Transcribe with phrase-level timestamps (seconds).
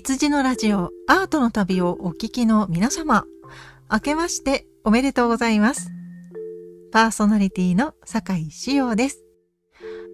[0.00, 3.24] 羊のラジオアートの旅をお聞きの皆様、
[3.90, 5.90] 明けましておめでとうございます。
[6.92, 9.24] パーソナリティの坂井志陽です。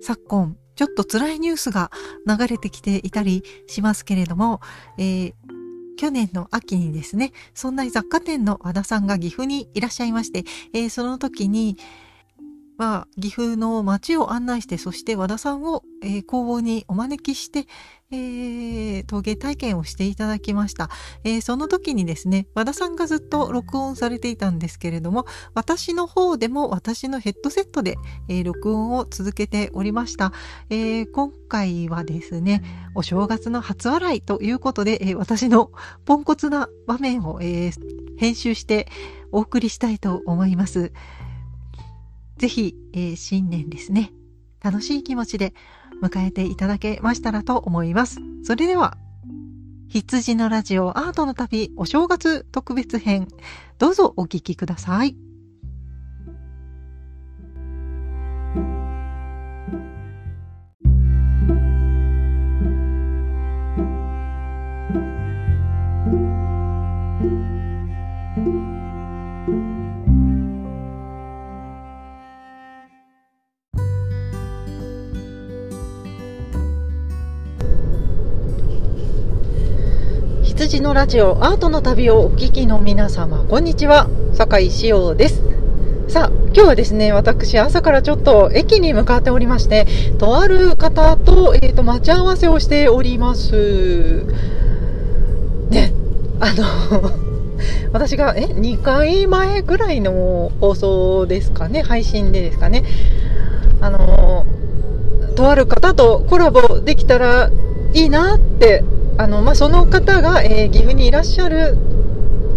[0.01, 1.91] 昨今、ちょっと辛いニュースが
[2.27, 4.63] 流れてきていたりしますけれども、
[4.97, 5.33] えー、
[5.99, 11.77] 去年の秋にですね、そんな雑貨店の和田さんが岐阜にいらっしゃいまして、えー、その時に、
[12.77, 17.67] まあ、岐阜の街を案内して、そして和田さんを、えー、工房にお招きして、
[18.11, 20.89] えー、陶芸体験をしていただきました、
[21.25, 27.97] えー、その時にですね、和田さんがずっと録音されていたんですけれども、私の方でも私のヘッドセットで、
[28.29, 30.33] えー、録音を続けておりました、
[30.69, 32.63] えー、今回はですね、
[32.95, 35.71] お正月の初笑いということで、えー、私の
[36.05, 37.73] ポンコツな場面を、えー、
[38.17, 38.89] 編集して
[39.33, 40.93] お送りしたいと思います。
[42.39, 44.13] ぜひ、えー、新年ですね、
[44.63, 45.55] 楽しい気持ちで
[46.03, 48.19] 迎えていただけましたらと思います。
[48.43, 48.97] それでは、
[49.89, 53.29] 羊のラジオアートの旅お正月特別編、
[53.79, 55.17] どうぞお聴きください。
[80.75, 84.09] 羊のラジオアートの旅をお聞きの皆様こんにちは。
[84.35, 85.41] 酒井志陽です。
[86.09, 89.87] さあ今日はですね私朝からちょっと駅に向かっておりまして
[90.19, 94.27] とある方と,、えーと、待ち合わせをしております。
[95.71, 95.93] ね
[96.41, 97.13] あの
[97.95, 102.83] 私がえ2回前ぐらいの放送ですかね配信でですかね。
[103.81, 104.45] あの
[105.37, 107.53] とある方とコラボできたら
[107.93, 108.83] いいなって
[109.17, 111.77] あの、まあ、その方が、えー、岐阜にいらっしゃる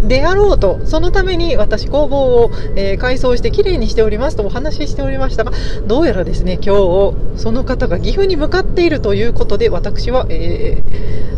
[0.04, 5.52] であろうと、そのために私工房を、えー、改装してきれいにしておりますとお話ししておりましたが、
[5.86, 10.82] どうやらですね、今日、その方が岐阜に向かっているということで、私は、え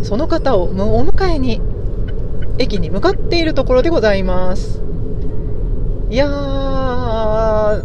[0.02, 1.62] ー、その方をお迎えに、
[2.58, 4.82] 駅に向かっているところでございます。
[6.10, 7.84] いやー、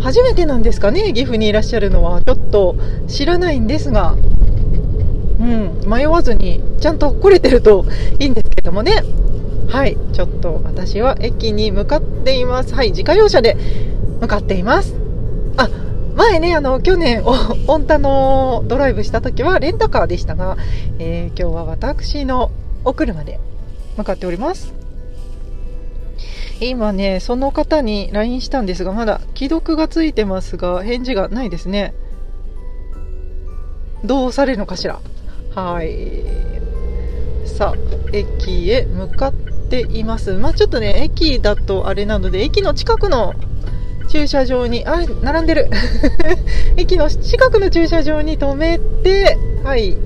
[0.00, 2.22] 初めてなんですかね、岐阜にいらっしゃるのは。
[2.22, 2.76] ちょっと
[3.06, 4.16] 知らないんですが、
[5.38, 7.84] うん、迷わずにちゃんと来れてると
[8.18, 9.02] いいんですけどもね。
[9.68, 9.96] はい。
[10.12, 12.74] ちょっと私は駅に向かっています。
[12.74, 12.90] はい。
[12.90, 13.56] 自家用車で
[14.20, 14.94] 向かっています。
[15.56, 15.68] あ
[16.14, 20.56] 前ねあの去年オンタのドライブした時はレンタカーでしたが、
[20.98, 22.50] えー、今日は私の
[22.84, 23.38] お車で
[23.98, 24.72] 向かっております。
[26.60, 31.94] 今ねその方に LINE したんですがまだ既読がついてますが返事がないですね。
[34.04, 35.00] どうされるのかしら。
[35.56, 37.48] はい。
[37.48, 37.74] さあ
[38.12, 39.32] 駅へ向かっ
[39.70, 40.34] ています。
[40.34, 43.32] まあちょっとね駅だとあれなので駅の近くの
[44.10, 45.70] 駐車場にあ並んでる。
[46.76, 49.96] 駅の近くの駐車場に止めてはい。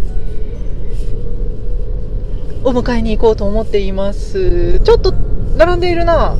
[2.62, 4.78] お迎えに行こうと思っています。
[4.78, 5.12] ちょっと
[5.56, 6.36] 並んでいるな。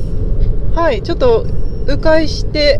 [0.73, 1.45] はいちょっと
[1.85, 2.79] 迂回して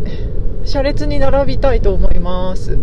[0.64, 2.78] 車列に並びたいと思います。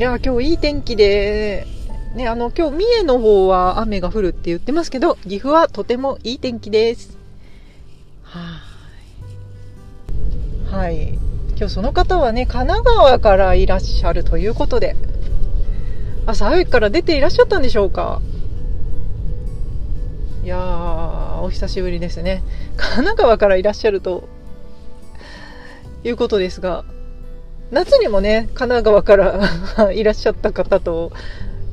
[0.00, 1.66] いや、今日いい天気で、
[2.14, 7.18] ね、あの、今日三重の方は雨が降るって言ってますけど、岐阜はとてもいい天気です。
[8.22, 8.62] は
[10.72, 10.74] い。
[10.74, 11.18] はい。
[11.54, 14.96] 今日その方はね、神奈川からいらっしゃるということで、
[16.24, 18.22] 朝早くから出ていらっしゃったんでしょうか
[20.42, 22.42] いやー、お久しぶりですね。
[22.78, 24.30] 神奈川からいらっしゃると
[26.04, 26.86] いうことですが、
[27.70, 31.12] 夏にもね、神奈川から いらっしゃった方と、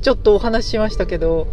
[0.02, 1.48] ちょっとお話ししましたけど、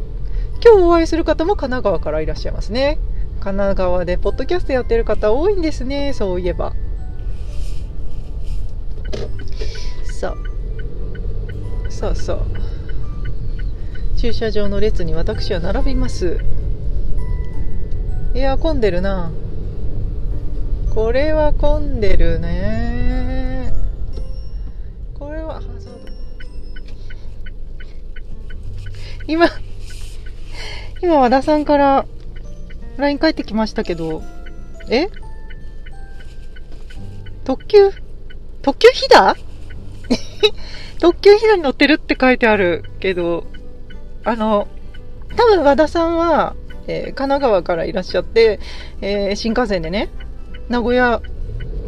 [0.63, 2.99] 今日お会いする方も神奈川からいらっしゃいますね。
[3.41, 6.73] 神奈川でポッドキャストやってる方多いんですね、そういえば。
[10.05, 10.35] さ
[11.89, 12.39] あ、さあさあ、
[14.17, 16.39] 駐車場の列に私は並びます。
[18.35, 19.31] いや、混んでるな。
[20.95, 22.94] これは混んでるね。
[29.27, 29.49] 今、
[31.03, 32.07] 今和田さんから
[32.97, 34.23] LINE 返ってきましたけど、
[34.89, 35.09] え？
[37.45, 37.91] 特急？
[38.63, 39.37] 特急ひだ
[41.01, 43.45] 特急ひだに乗ってるって書いてあるけど、
[44.25, 44.69] あの、
[45.37, 46.55] 多分和田さんは、
[46.87, 48.61] えー、神奈川からいらっしゃって、
[49.01, 50.11] えー、新幹線でね、
[50.69, 51.21] 名古屋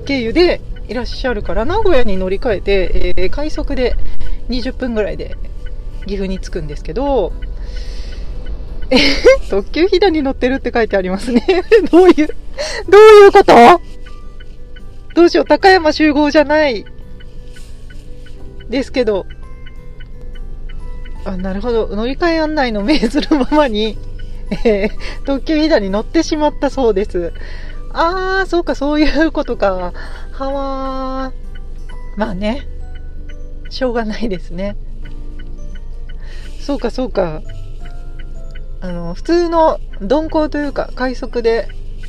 [0.04, 3.94] 経由でいらっしゃるから、名古屋に乗り換えて、えー、快速で
[4.48, 5.36] 20分ぐらいで
[6.06, 7.32] 岐阜に着くんですけど、
[8.90, 8.96] え
[9.50, 11.44] 特急ひだに乗ってるって書いてありますね。
[11.90, 13.80] どういう、どういうこと？
[15.14, 16.84] どうしよう、高山集合じゃない。
[18.68, 19.26] ですけど。
[21.24, 21.88] あ、なるほど。
[21.88, 23.98] 乗り換え案内の命ずるままに、
[24.64, 24.90] えー、
[25.24, 27.32] 特急ひだに乗ってしまったそうです。
[27.92, 29.92] あー、そうか、そういうことか。
[30.32, 32.18] はわー。
[32.18, 32.68] まあね。
[33.70, 34.76] しょうがないですね。
[36.66, 37.42] そうか、そうか。
[38.80, 41.68] あの、普通の鈍行というか快速で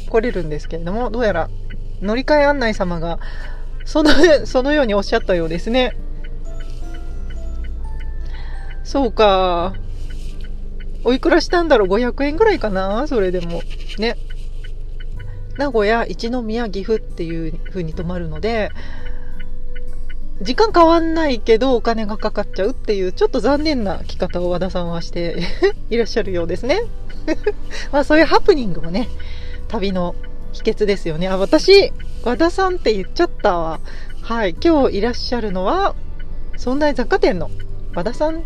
[0.10, 1.50] 来れるんですけれども、どうやら
[2.02, 3.20] 乗り換え案内様が
[3.86, 4.10] その、
[4.48, 5.96] そのようにおっしゃったようですね。
[8.84, 9.76] そうか。
[11.04, 13.06] おいくらしたんだろう ?500 円ぐらいかな？
[13.06, 13.62] それでも。
[14.00, 14.18] ね。
[15.60, 18.72] 名古屋、一宮、岐阜っていう風に泊まるので、
[20.42, 25.38] 時間変わんないけどお金がかかっちゃうっていうちょっと残念な着方を和田さんはして
[25.90, 26.82] いらっしゃるようですね。
[27.92, 29.10] まあそういうハプニングもね、
[29.68, 30.16] 旅の
[30.54, 31.28] 秘訣ですよね。
[31.28, 31.92] あ、私、
[32.24, 33.80] 和田さんって言っちゃったわ。
[34.22, 35.96] はい、今日いらっしゃるのは、
[36.58, 37.50] 存在雑貨店の
[37.94, 38.44] 和田さん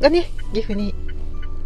[0.00, 0.94] がね、岐阜に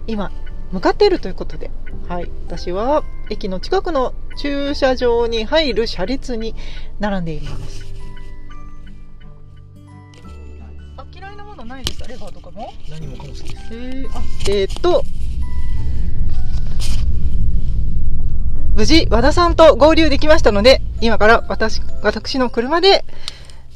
[0.06, 0.30] 今
[0.72, 1.70] 向かっているということで、
[2.08, 6.54] はい、私は駅の近くの駐車場に入る車列に
[6.98, 7.89] 並んでいます。
[12.10, 15.04] レバーとかも何もかも好きですえー、あえー、っと
[18.74, 23.04] 無事和田さんと合流できましたので今から私私の車で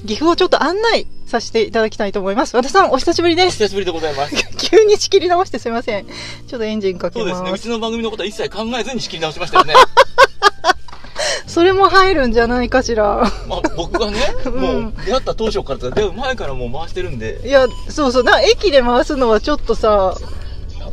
[0.04, 2.54] 岐阜をちょっと案内させていただきたいと思います。
[2.54, 3.62] 和田さん、お久しぶりです。
[3.62, 4.34] お久しぶりでございます。
[4.58, 6.04] 急に仕切り直してすみません。
[6.04, 7.30] ちょっとエンジンかけます。
[7.30, 7.50] そうですね。
[7.52, 9.74] うちの番組のことは一切考えずに仕切り直しましたよね。
[11.46, 13.30] それも入るんじゃないかしら。
[13.48, 14.18] まあ、僕がね、
[14.50, 17.40] もう出会った当初から出会う前からもう回してるんで。
[17.44, 20.16] いや、そうそう、な、駅で回すのはちょっとさ、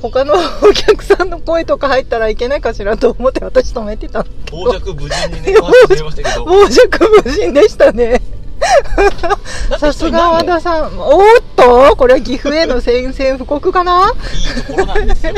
[0.02, 0.34] 他の
[0.64, 5.54] お客さんの声とか入ったらいけないかしらと思って私止めてた傍若無人にね、
[5.88, 6.46] 回してましたけど。
[6.46, 8.22] 傍若無人でしたね。
[9.80, 11.00] さすが和田さん。
[11.00, 11.24] おっ
[11.56, 14.14] とこれは岐阜への宣戦布告かな？
[14.34, 15.34] いいところなんですよ。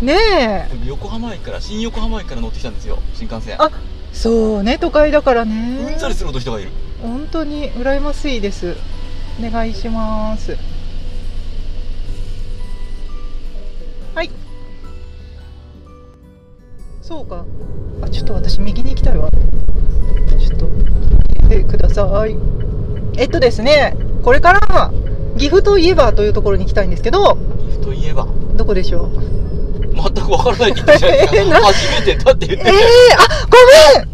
[0.00, 0.68] ねえ。
[0.86, 3.62] 横浜駅から新横浜駅から乗ってきたんですよ新幹線。
[3.62, 3.70] あ
[4.12, 5.92] そうね都会だからね。
[5.92, 6.70] うんざりする人がいる
[7.02, 8.76] 本当に羨ましいです
[9.38, 10.56] お願いします
[14.14, 14.30] はい
[17.00, 17.44] そうか
[18.02, 19.30] あちょっと私右に行きたいわ
[20.38, 22.36] ちょっと見てください
[23.16, 24.92] えっとですねこれから
[25.38, 28.26] 岐阜といえばというところに行きたいんですけど岐阜といえば
[28.56, 29.49] どこでしょう
[30.02, 31.60] 全くわからないって言ってじゃないですか。
[31.60, 32.74] 初めてだって言ってええー、
[33.18, 34.08] あ、ごめん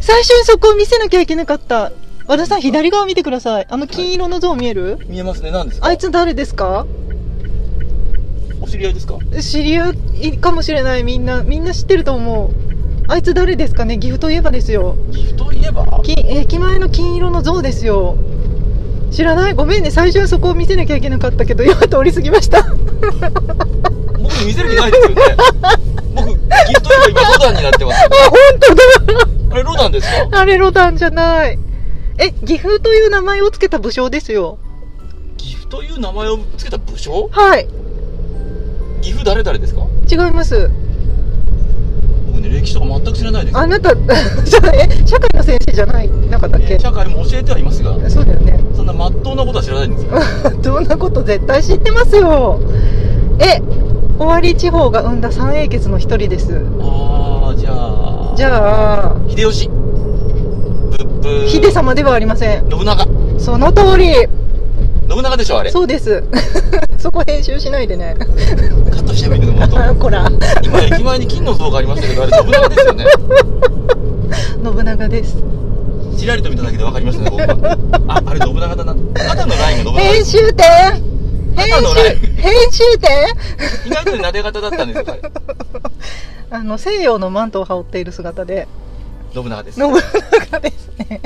[0.00, 1.92] 最初にそこを見せなきゃいけなかった。
[2.26, 3.66] 和田さん、左側見てください。
[3.70, 5.50] あの金色の像見える、はい、見えますね。
[5.50, 5.86] 何ですか？
[5.86, 6.86] あいつ誰ですか？
[8.60, 9.18] お知り合いですか？
[9.40, 11.04] 知り合いかもしれない。
[11.04, 12.50] みんな、みんな知ってると思う。
[13.10, 13.98] あいつ誰ですかね？
[13.98, 14.96] 岐阜といえばですよ。
[15.10, 16.02] 岐阜といえば？
[16.04, 18.18] 駅前の金色の像ですよ。
[19.10, 19.54] 知らない？
[19.54, 19.90] ごめんね。
[19.90, 22.62] 最初はそこを見せなきゃいけなかったけど、今通り過ぎました。
[22.62, 25.22] 僕に見せる気ないですよね。
[26.14, 26.34] 僕ギ
[26.74, 28.74] フト今ロダンになってます あ本当
[29.14, 29.28] だ。
[29.50, 30.38] あれロダンですか？
[30.40, 31.58] あれロダンじゃない。
[32.18, 34.58] え岐阜という名前を付けた武将ですよ。
[35.36, 37.28] 岐阜という名前を付けた武将？
[37.32, 37.68] はい。
[39.00, 39.82] 岐阜誰々ですか？
[40.10, 40.68] 違います。
[40.68, 40.87] 僕
[42.48, 43.58] ね歴史とか全く知らないです。
[43.58, 43.90] あなた
[44.72, 45.06] え？
[45.06, 48.60] 社会の先生じゃないなかったっけ、社会も教えてはいますがそうだよね。
[48.74, 50.10] そんなまっとうなことは知らないんですよ。
[50.62, 52.60] どんなこと絶対知ってますよ。
[53.38, 53.62] え？
[54.18, 56.60] 尾張地方が生んだ三英傑の一人です。
[56.80, 59.68] ああじゃあじゃあ秀吉。
[59.68, 62.68] ブッブ秀様ではありません。
[62.68, 63.06] 信長。
[63.38, 64.12] その通り
[65.08, 65.70] 信長でしょあれ。
[65.70, 66.22] そうです。
[66.98, 68.14] そこ編集しないでね。
[68.18, 70.30] カットしてみるのもと こら。
[70.62, 73.04] 今駅前に金の像がありましたけどあれ信長ですよね。
[74.64, 75.36] 信長です。
[76.18, 77.78] ちらりと見ただけで分かりましたね僕は。
[78.08, 78.94] ああれ信長だな。
[79.14, 81.18] 肩のラインが信長編集点。
[81.56, 83.10] 編集、編集点。
[83.86, 85.16] 意外と撫で方だったんですよ、
[86.50, 88.68] あの、西洋のマントを羽織っている姿で。
[89.34, 89.80] 信長です。
[89.80, 89.92] 信
[90.50, 91.20] 長ですね。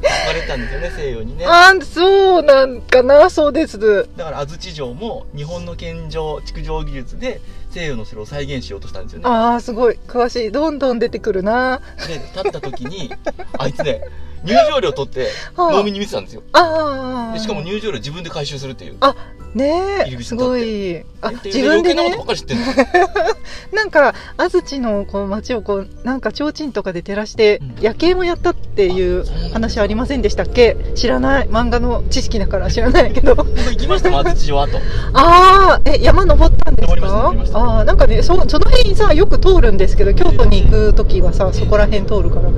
[0.00, 1.44] 生まれたんですよね、西洋にね。
[1.46, 3.78] あそうなんかな、そうです。
[4.16, 7.40] だから安土城も日本の建城、築城技術で
[7.70, 9.28] 西洋の城を再現しようとしたんですよね。
[9.28, 9.98] ああ、すごい。
[10.06, 10.52] 詳しい。
[10.52, 11.80] どんどん出てくるな。
[12.06, 13.12] で、立った時に、
[13.58, 14.02] あいつね、
[14.44, 16.42] 入場料取って 農民に見せたんですよ。
[16.52, 17.38] ああ。
[17.38, 18.96] しかも入場料自分で回収するっていう。
[19.00, 19.14] あ、
[19.54, 21.02] ねえすごい。
[21.20, 22.02] あ自分でね。
[22.02, 23.28] 余計なんの。
[23.72, 27.74] なんか安土のこう街をこうなんか提灯とかで照らしてうん。
[27.80, 30.76] 夜景もやったっていう話ありませんでしたっけ？
[30.94, 31.48] 知らない。
[31.48, 33.34] 漫画の知識だから知らないけど。
[33.36, 34.80] 僕行きました安土城跡あ
[35.14, 37.32] あえ山登ったんですか？
[37.54, 42.50] ああなんかねそその辺さよく通るんですけど京都に行く時はさそこら辺通るから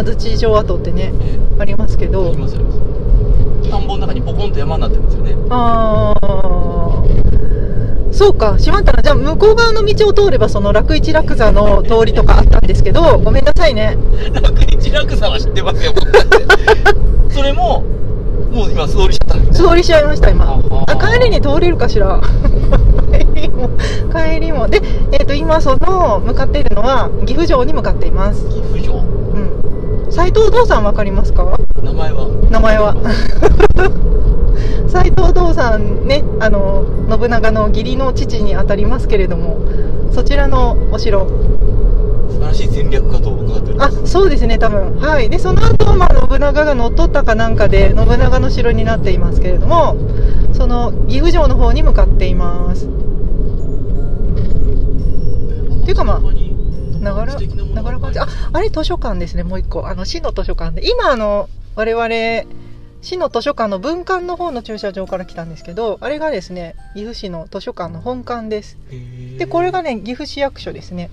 [0.00, 1.12] 安土城跡ってね。
[1.12, 1.15] え
[1.58, 2.24] ありますけえど。
[2.24, 3.70] 行きますあります。
[3.70, 5.34] 田んぼの中にポコンと山になってますよね。
[5.50, 7.02] ああ
[8.12, 8.58] そうか。
[8.58, 9.02] しまったな。
[9.02, 13.96] じゃあ向こう側の道を通ればその楽一楽座の通りとかあったんですけど ごめんなさいね。
[14.42, 15.92] 楽一楽さは知ってますよ
[17.30, 17.82] それも
[18.52, 19.34] もう今素通りしちゃった。
[19.36, 20.44] んですね素通りしちゃいました今。
[20.70, 20.96] ああ。
[20.96, 22.20] 帰りに通れるかしら？
[23.12, 23.68] 帰りも。
[24.34, 24.68] 帰りも。
[24.68, 24.80] で、
[25.12, 28.44] えっと今その向かっているのは岐阜城に向かっています。
[28.48, 28.94] 岐阜城。
[28.94, 29.15] うん
[30.16, 31.58] 斎藤道さんわかりますか？
[31.82, 32.26] 名前は。
[32.50, 32.96] 名前は。
[34.88, 39.60] 斎藤道さんねあの信長の義理の父にあたりますけれども
[40.12, 41.28] そちらのお城。
[42.30, 44.96] 素晴らしい戦略家と伺っておりまあすそうですね多分。
[44.98, 45.28] はい。
[45.28, 49.96] でその後、まあ信長が乗っ取ったかなんかで信長の城になっていますけれども
[50.54, 52.86] その岐阜城の方に向かっています。
[55.84, 56.20] ていうかまあ
[57.06, 59.86] ながら素敵なものながら感じああれ図書館ですねもう一個。
[59.86, 60.90] あの市の図書館で。
[60.90, 62.08] 今あの我々
[63.02, 68.78] 市の図書館の文館の方の駐車場から来たんですけどあれがですね岐阜市の図書館の本館です。
[68.90, 71.10] ででこれがね岐阜市役所ですね。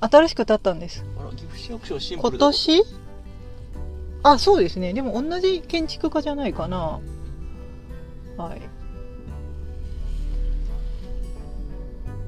[0.00, 1.04] 新しく建ったんです。
[2.16, 2.82] 今年？
[4.22, 4.94] あそうですね。
[4.94, 7.00] でも同じ建築家じゃないかな。
[8.38, 8.62] はい。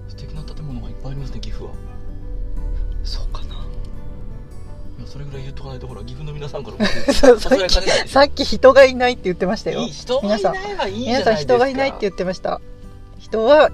[0.09, 1.75] 素敵な建物がいっぱいありますね岐阜は
[3.07, 3.55] そうかな。
[3.55, 6.85] いやそれぐらい言っとかないとほら岐阜の皆さんからも。
[7.13, 7.37] さっ
[7.69, 9.81] きさっき人がいないって言ってましたよ。
[9.81, 11.55] いい人がいないはいいじゃ皆さんないですか。
[11.55, 12.61] 人がいないって言ってました。
[13.19, 13.71] 人は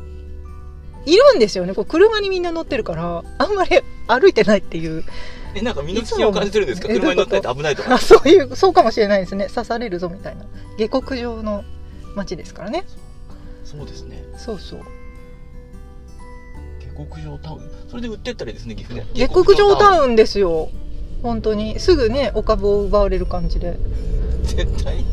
[1.07, 1.75] いるんですよね。
[1.75, 5.05] こう車にみんな乗ってるからあんまり歩いてないっていう。
[5.55, 6.89] えなんか身の危険を感じてるんですか？
[6.89, 7.95] いつも車に乗ってないと危ないとか。
[7.95, 9.49] あ そういうそうかもしれないですね。
[9.49, 10.45] 刺されるぞみたいな。
[10.79, 11.65] 下克上の
[12.15, 12.85] 街ですからね。
[13.65, 14.23] そうですね。
[14.39, 14.81] そうそう
[16.96, 17.70] 下克上タウン。
[17.88, 20.70] それで売ってったらいいですね岐阜ね下克上タンウンですよ。
[21.22, 21.78] 本当に。
[21.78, 23.78] すぐねお株を奪われる感じで。
[24.42, 25.04] 絶対。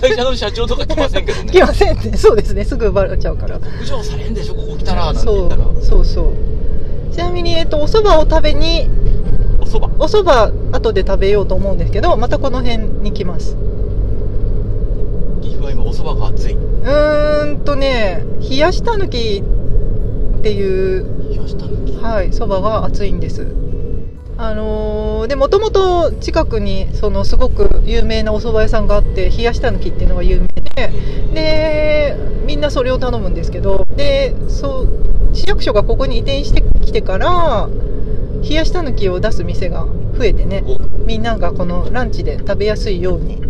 [0.00, 1.52] 会社の社長とか来ませんけどね。
[1.52, 2.64] 来ませんねそうですね。
[2.64, 3.58] すぐ奪われちゃうから。
[3.58, 5.36] 下克上されんでしょここ来たらなんてそう。
[5.36, 5.64] 言ったら。
[5.82, 6.34] そうそう。
[7.12, 8.88] ちなみに、えっと、お蕎麦を食べに
[9.60, 13.56] おそばお蕎麦後で食べようと思うんですけどまたこの辺に来ます。
[15.42, 16.54] 岐阜は今おそばが熱い。
[16.54, 19.44] うーんとね冷やしたぬき
[20.42, 21.04] っていう
[22.02, 23.46] はい蕎麦が熱いんです。
[24.36, 30.90] あのーでもともと近くにそのすごく有名なお蕎麦屋さんがあって冷やしたぬきっていうのが有名で
[31.32, 34.88] でみんなそれを頼むんですけどでそう
[35.32, 37.68] 市役所がここに移転してきてから
[38.42, 39.86] 冷やしたぬきを出す店が
[40.18, 40.76] 増えてねお。
[41.06, 43.40] みんながこのランチで食べやすいように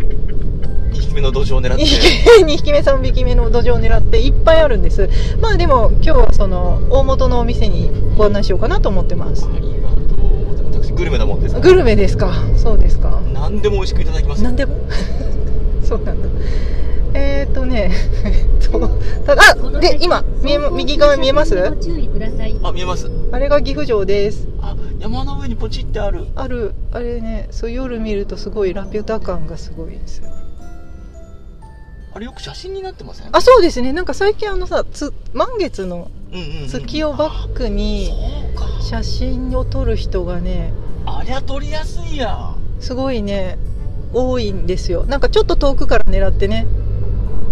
[0.93, 1.83] 2匹目の土壌を狙って。
[1.85, 5.09] 2匹目2匹目3匹目の土壌を狙っていっぱいあるんです。
[5.41, 9.47] まあでも今日はその大元のお店にご案内しようかなと思ってます。
[9.47, 9.97] ありがと
[10.77, 12.33] う私グルメなもんですグルメですか。
[12.57, 13.21] そうですか。
[13.33, 14.43] 何でも美味しくいただきます。
[14.43, 14.75] 何でも？
[15.83, 16.29] そうなんだ。
[17.15, 17.93] えー、っとね
[18.25, 18.35] えっ
[18.71, 18.89] と
[19.27, 19.43] ただ
[19.77, 21.55] あで今見えま右側見えます？
[21.55, 22.57] ご注意ください。
[22.63, 23.11] あ見えます。
[23.33, 24.49] あれが岐阜城です。
[24.63, 26.27] あ山の上にポチってある。
[26.37, 26.73] ある。
[26.93, 30.31] あれねそう夜見るとすごいラピュタ感がすごいですよ
[32.15, 33.29] あれよく写真になってません？
[33.35, 33.93] あそうですね。
[33.93, 36.11] なんか最近あのさつ満月の
[36.69, 38.13] 月をバックに
[38.83, 40.73] 写真を撮る人がね
[41.07, 42.55] ありゃ撮りやすいや。
[42.81, 43.59] すごいね
[44.13, 45.05] 多いんですよ。
[45.05, 46.67] なんかちょっと遠くから狙ってね。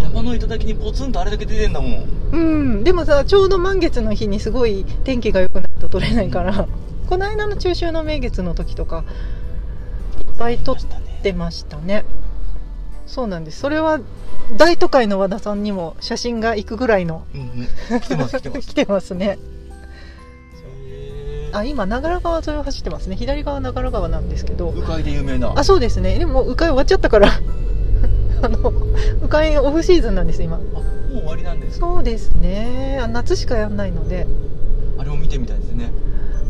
[0.03, 2.09] 山の頂にポツンとあれだけ出てんだもん。
[2.33, 2.37] う
[2.81, 2.85] ん。
[2.85, 6.67] でもさちょうど満月の日にすごい天気が良くないと撮れないから。
[7.09, 9.05] この間の中秋の名月の時とか
[10.21, 10.77] いっぱい撮っ
[11.23, 12.05] てましたね
[13.11, 13.59] そうなんです。
[13.61, 13.99] それは
[14.57, 17.41] 大都会の和田さんにも写真が行くぐらいのうん
[17.93, 18.01] うん。
[18.01, 18.61] 来てます来てます。
[18.69, 19.39] 来てますね。
[21.53, 23.17] あ今長良川沿いを走ってますね。
[23.17, 24.71] 左側長良川なんですけど。
[24.71, 25.53] 鵜飼で有名な。
[25.57, 26.19] あそうですね。
[26.19, 27.29] でも鵜飼終わっちゃったから。
[28.43, 28.73] あの
[29.23, 30.57] 鵜飼オフシーズンなんです今。
[30.57, 30.83] あもう
[31.15, 33.01] 終わりなんですそうですね。
[33.03, 34.27] あ夏しかやんないので。
[34.99, 35.91] あれを見てみたいですね。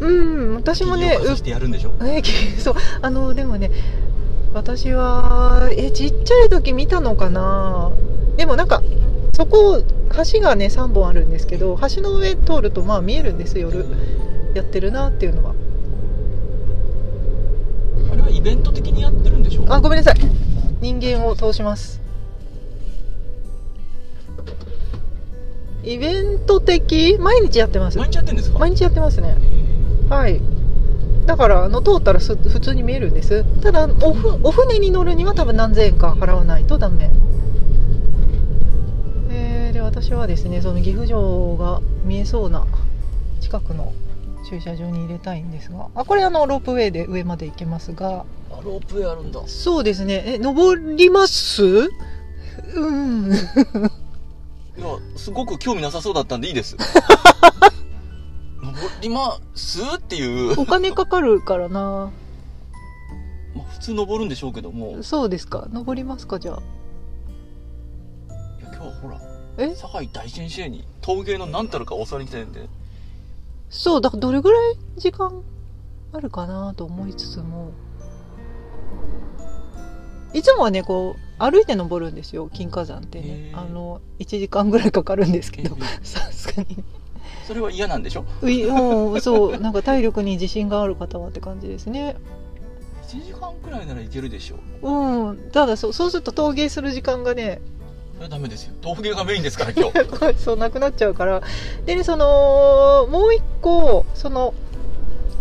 [0.00, 0.06] う
[0.52, 1.92] ん私もね木々をかざしてやるんでしょ？
[1.98, 2.74] うえきそう。
[3.00, 3.70] あのでもね
[4.52, 7.92] 私はえちっちゃい時見たのかな？
[8.36, 8.82] でもなんか
[9.32, 9.82] そこ
[10.32, 13.86] 橋がね3本あるんですけど橋の上通るとまあ見えるんです夜。
[14.54, 15.54] やってるなっていうのは。
[18.12, 20.14] あれはイベント的にやってるんでしょあごめんなさい。
[20.80, 22.00] 人間を通します。
[25.84, 27.16] イベント的？
[27.20, 27.98] 毎日やってます。
[27.98, 28.58] 毎日やってんですか？
[28.58, 29.36] 毎日やってますね。
[30.08, 30.40] はい
[31.30, 33.44] だからあの通ったらす普通に見えるんです。
[33.62, 37.08] ただおふお船に乗るには多分何千円か払わないとダメ。
[39.30, 42.66] えーで私はですねその岐阜城が見えそうな
[43.40, 43.92] 近くの
[44.48, 45.86] 駐車場に入れたいんですが。
[45.94, 48.24] あこれあのロープウェイで上まで行けますが。
[48.50, 49.40] あロープウェイあるんだ。
[49.46, 50.24] そうですね。
[50.26, 51.62] え登ります？
[52.74, 53.32] うん。
[53.32, 53.38] いや
[55.14, 56.76] すごく興味なさそうだったんでいいです。
[56.76, 56.90] 登
[59.00, 60.60] りますっていう。
[60.60, 62.10] お金かかるからな。
[63.54, 64.90] まあ普通登るんでしょうけども。
[64.90, 65.66] いやそうですか。
[65.72, 66.62] 登りますかじゃあ。
[68.62, 69.20] 今日はほら
[69.58, 69.74] え？
[69.74, 72.68] 堺大先生に陶芸の何たるか教わりに来てるんで。
[73.68, 75.42] そうだからどれぐらい時間
[76.12, 77.72] あるかなと思いつつも。
[80.32, 83.52] いつもはねこう歩いて登るんですよ金華山ってね。
[83.54, 85.76] あの1時間ぐらいかかるんですけど。
[86.02, 86.84] さすがに
[87.50, 88.24] それは嫌なんでしょ？
[88.42, 92.14] うそうなんか体力に自信がある方はって感じですね。
[93.08, 94.88] 1時間くらいならいけるでしょう。
[94.88, 97.60] うんただそうそうすると陶芸する時間がね
[98.14, 98.74] それはダメですよ。
[98.80, 100.38] 陶芸がメインですから今日。
[100.38, 101.42] そうなくなっちゃうから。
[101.86, 104.54] でねそのもう一個その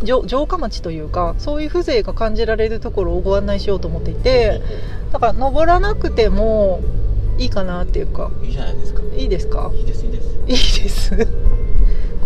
[0.04, 4.62] 城城下町というかそういう風情が感じられるところをご案内しようと思っていて
[5.12, 6.80] だから登らなくても
[7.38, 8.32] いいかなっていうか。
[8.44, 9.02] いいじゃないですか。
[9.16, 9.70] いいですか？
[9.76, 10.28] いいですいいです。
[10.48, 11.28] いいです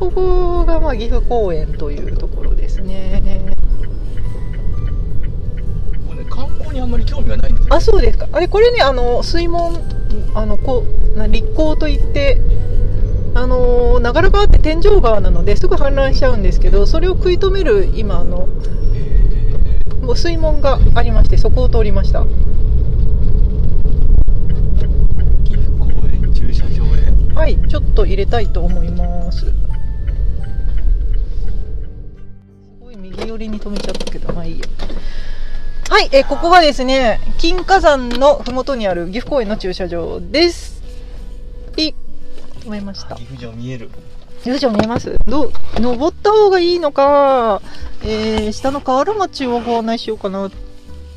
[0.03, 3.21] ここがまあ岐阜公園というところですね。
[3.21, 3.55] ね
[6.29, 7.73] 観光にあんまり興味がないんですよ。
[7.73, 8.27] あそうですか。
[8.33, 9.79] あれこれねあの水門
[10.33, 10.83] あのこ
[11.15, 12.41] うな立港といって
[13.33, 18.49] あの長良川って天井川なのですぐ氾濫しちゃうんですけどそれを食い止める今あの
[20.01, 22.25] もう水門がありましてそこを通りました。
[25.45, 27.33] 岐阜公園駐車場へ。
[27.33, 29.62] はいちょっと入れたいと思います
[33.43, 34.65] りに止めちゃったけどまあいいや
[35.89, 40.81] はい、えーここがですね金華山の麓にある岐阜公園の駐車場です。
[41.75, 41.93] ピッ
[42.65, 43.15] 止めました。
[43.15, 43.89] 岐阜城見える。
[44.45, 45.19] よいしょ見えます？
[45.27, 47.61] どう登った方がいいのか、
[48.01, 50.49] えー下の河原町をご案内しようかな。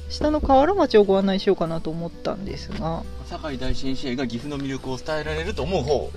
[0.09, 6.11] 下の河原町をご案内しようかなと思ったんですが、堺大先生が岐阜の魅力を伝えられると思う方。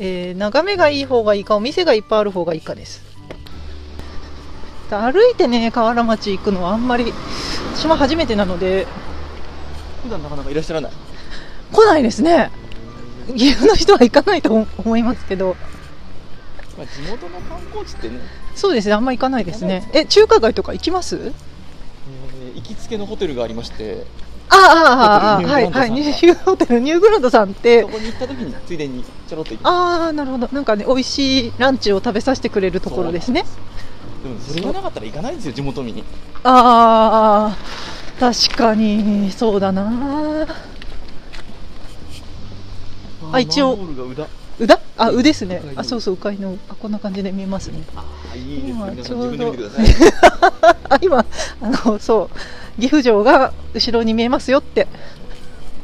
[0.00, 3.02] えー眺めがいい方がいいかお店がいっぱいある方がいいかです
[4.96, 7.12] 歩いてね河原町行くのはあんまり
[7.74, 8.86] 私も初めてなので。
[10.02, 10.92] 普段なかなかいらっしゃらない？
[11.72, 12.50] 来ないですね。
[13.36, 15.56] 岐阜の人は行かないと思いますけど。
[16.78, 18.20] まあ、地元の観光地ってね、
[18.54, 19.90] そうですねあんま行かないですね。
[19.92, 21.16] え中華街とか行きます？
[21.16, 24.06] えー行きつけのホテルがありまして。
[24.50, 25.90] ああああああはいはい。
[25.90, 27.82] ニューホテルニューグランドさんって。
[27.82, 29.66] そこに行った時についでにちょろっと行って。
[29.66, 30.48] ああなるほど。
[30.52, 33.44] なんかね美味しいランチを食べさせてくれるところですね
[34.22, 35.94] でもそれがなかったら行かないんですよ地元民。
[35.94, 36.04] に
[36.44, 37.56] ああ
[38.18, 40.46] 確かにそうだな。
[43.30, 43.78] あ一応
[44.58, 45.62] うだあうですね。
[45.76, 47.84] あそうそううかいのあこんな感じで見えますね。
[47.94, 48.04] あ
[48.34, 48.92] いいです今ね。
[48.96, 49.54] 皆ちょうど。
[51.00, 51.24] 今あ
[51.86, 54.88] のそう岐阜城が後ろに見えますよって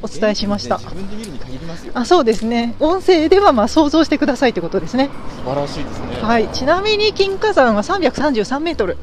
[0.04, 0.76] お伝えしました。
[0.76, 1.92] 自分で見るに限りますよ。
[1.94, 2.74] あそうですね。
[2.78, 5.08] 音声ではまあ想像してくださいってことですね。
[5.42, 6.20] 素晴らしいですね。
[6.20, 6.48] はい。
[6.52, 8.98] ちなみに金華山は333メートル。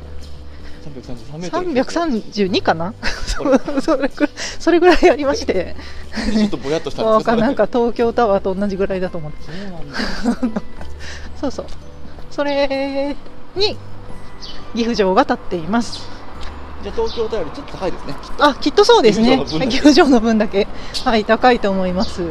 [0.86, 1.72] 333メートル。
[1.72, 2.94] 332かな？
[3.82, 4.12] それ
[4.60, 5.76] それぐらいありまして。
[6.32, 9.38] ちょっとぼやっとしたわんです よかなんか東京タワーと同じぐらいだと思って。
[11.42, 11.66] そう そうそう。
[12.30, 13.16] それ
[13.56, 13.76] に
[14.76, 16.21] 岐阜城が立っています
[16.84, 18.16] じゃあ東京タワーよりちょっと高いですね。
[18.40, 19.38] あきっとそうですね。
[19.46, 20.68] 岐阜城の分だけ。
[21.06, 22.24] はい高いと思います。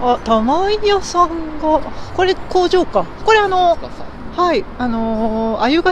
[0.00, 1.80] あ玉井屋さんが
[2.14, 3.04] これ工場か。
[3.24, 3.76] これあの
[4.36, 5.82] はいあのあ上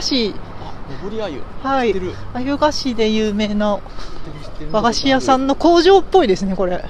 [1.10, 2.12] りあゆはい知ってる。
[2.12, 3.78] 知っ鮎菓子で有名な
[4.70, 6.84] 和菓子屋さんの工場っぽいですねこれ、工場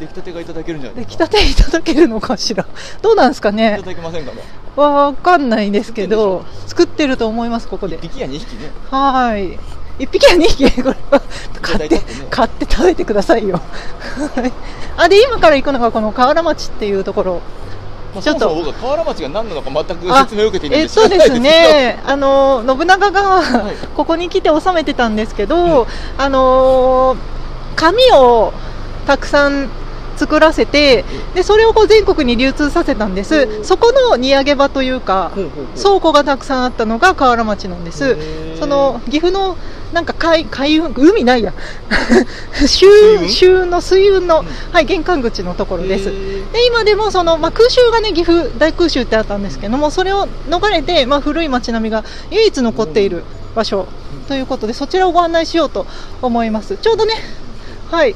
[0.00, 1.26] 出来たてがいただけるんじゃないですか？
[1.26, 2.64] 出来たていただけるのかしら？
[3.02, 4.42] どうなんですかいねただけませんかね
[4.76, 7.98] わかんないですけど作ってると思いますここで。
[7.98, 8.70] 1匹や2匹ね。
[8.90, 9.58] はい。
[9.98, 10.70] 一匹は2匹。
[10.82, 11.20] これは
[11.60, 12.02] 買ってね。
[12.30, 13.60] 買って食べてくださいよ。
[14.36, 14.52] はい。
[14.96, 17.40] あで今から行くのがこの河原町っていうところ。
[18.14, 18.54] まあ、ちょっと。
[18.54, 21.42] 僕は河原町が何なのか全くあ説明を受けていないえっんで知らとですないですけど。
[21.42, 23.76] ねあの信長がはい。
[23.96, 27.16] ここに来て治めてたんですけど、あの
[27.74, 28.52] 紙を
[29.06, 29.68] たくさん
[30.18, 31.04] 作らせて
[31.34, 33.64] でそれをこう全国に流通させたんです。
[33.64, 35.30] そこの荷上げ場というか
[35.80, 38.16] 倉庫がたくさんあったのが河原町なんです。
[38.58, 39.56] その岐阜の
[39.92, 41.54] なんか海海運海ないや。
[42.66, 42.86] 周
[43.20, 43.28] 運？
[43.28, 44.46] 周運の水運の、うん。
[44.72, 46.06] はい、玄関口のところです。
[46.06, 53.22] で今でもその、まあ、空襲がね岐阜大空襲ってあったんですけどもそれを逃れて、まあ、古い町並みが唯一残っている
[53.54, 53.86] 場所
[54.26, 55.86] ということでそちらをご案内しようと
[56.20, 56.76] 思います。
[56.76, 57.14] ちょうどね
[57.90, 58.14] はい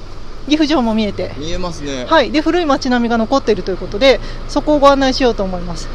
[0.48, 1.32] 岐阜城も見えて。
[1.38, 2.06] 見えますね。
[2.08, 5.88] はい、で古い町並みが残っているということでそこをご案内しようと思います。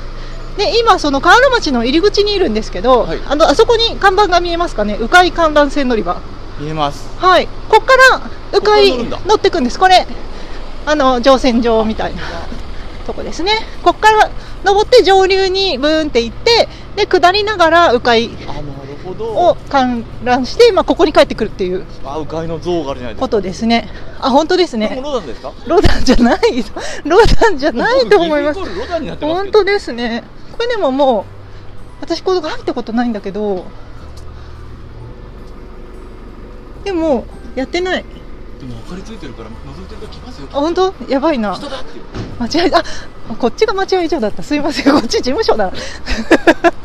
[0.57, 3.19] で今その河原町の入り口にいるんですけど、はい。
[3.27, 4.97] あのあそこに看板が見えますかね？
[4.99, 6.19] 迂回観覧船乗り場。
[6.59, 7.07] 見えます。
[7.17, 7.47] はい。
[7.69, 8.21] ここから
[8.57, 9.77] 迂回ここから乗ってくんです。
[9.79, 10.07] これ
[10.85, 12.21] あの乗船場みたいな
[13.05, 13.51] とこですね。
[13.83, 14.29] ここから
[14.63, 18.76] 登って上流にブーンって行ってで下りながら迂回あなるほど
[19.23, 21.85] を観覧して、まあ、ここに帰ってくるっていう。
[22.05, 23.21] あ迂回の像があるじゃないですか。
[23.21, 23.89] ことですね。
[24.19, 24.99] あ本当ですね。
[25.03, 25.53] ロダンですか？
[25.67, 26.39] ロダンじゃない
[27.05, 28.59] ロダンじゃないと思います。
[29.21, 30.23] 本当ですね。
[30.53, 31.23] これでももう
[32.01, 33.65] 私これ入ったことないんだけど。
[36.83, 37.25] でも
[37.55, 38.05] やってない
[38.67, 40.93] でも明かりついてるから覗いてると来ますよあ本当？
[41.07, 41.55] やばいな。
[41.55, 42.03] 人だっていう。
[42.39, 42.83] 間違えあ
[43.35, 44.43] こっちが間違えちゃだった。
[44.43, 44.93] すいません。
[44.93, 45.71] こっち事務所だ。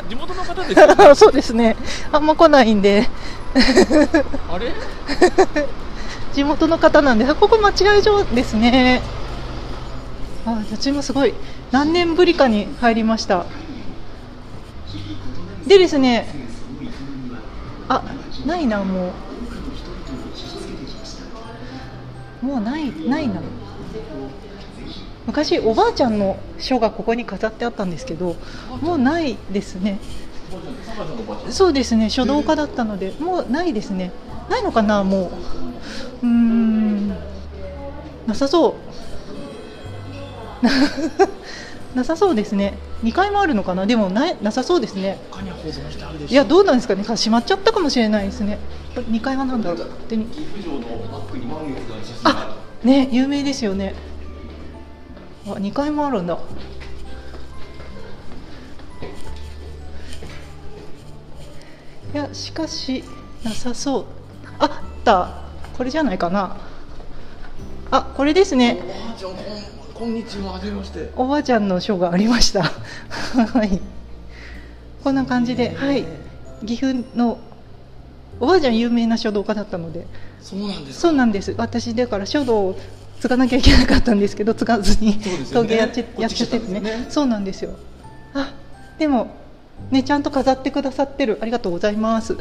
[0.09, 1.15] 地元の方ですよね。
[1.17, 1.77] そうですね。
[2.13, 3.09] あんま来ないんで。
[4.51, 4.73] あれ？
[6.33, 7.27] 地元の方なんで。
[7.27, 9.03] あここ間違え所ですね。
[10.47, 11.35] あ私もすごい。
[11.73, 13.47] 何年ぶりかに入りました。
[15.67, 16.33] でですね。
[17.89, 18.03] あ
[18.47, 19.11] ないなもう
[22.43, 23.41] もうないないな
[25.27, 28.37] 昔おばあちゃんの書がここに飾ってあったんですけど
[28.81, 29.99] もうないですね。
[31.49, 34.11] そうですね書道家だったのでもうないですね。
[34.51, 35.31] ないのかなも
[36.23, 36.27] う。
[36.27, 37.09] うん。
[38.27, 38.77] なさそ
[40.63, 40.67] う。
[41.97, 42.79] なさそうですね。
[43.03, 43.87] 2階もあるのかな。
[43.87, 45.19] でもななさそうですね。
[46.29, 47.03] いやどうなんですかね。
[47.03, 48.59] 閉まっちゃったかもしれないですね。
[48.95, 49.91] 2階は何だろう。
[50.09, 51.22] でに岐阜城のバックに
[52.25, 53.95] あるね有名ですよね。
[55.47, 56.39] あ2階もあるんだ。
[62.15, 63.03] いやしかし
[63.43, 64.05] なさそう。
[64.59, 64.71] あっ
[65.05, 65.43] た。
[65.77, 66.57] これじゃないかな。
[67.91, 68.79] あこれですね。
[68.83, 70.53] おばあちゃんこんこんにちは。
[70.53, 71.11] はじめまして。
[71.17, 72.63] おばあちゃんの書がありました。
[73.55, 73.81] はい。
[75.03, 76.05] こんな感じではい。
[76.67, 77.39] 岐阜の
[78.41, 80.07] おばあちゃん有名な書道家だったので
[80.43, 81.01] そうなんですか？
[81.01, 81.55] そうなんです。
[81.57, 82.79] 私だから書道を
[83.21, 85.19] 継がなきゃいけなかったんですけど継がずに。
[85.53, 86.81] 陶芸やっちゃやっちゃっててね。
[86.81, 87.77] ねそうなんですよ。
[88.35, 88.53] あ
[88.99, 89.35] でも
[89.91, 91.39] ねちゃんと飾ってくださってる。
[91.41, 92.37] ありがとうございます。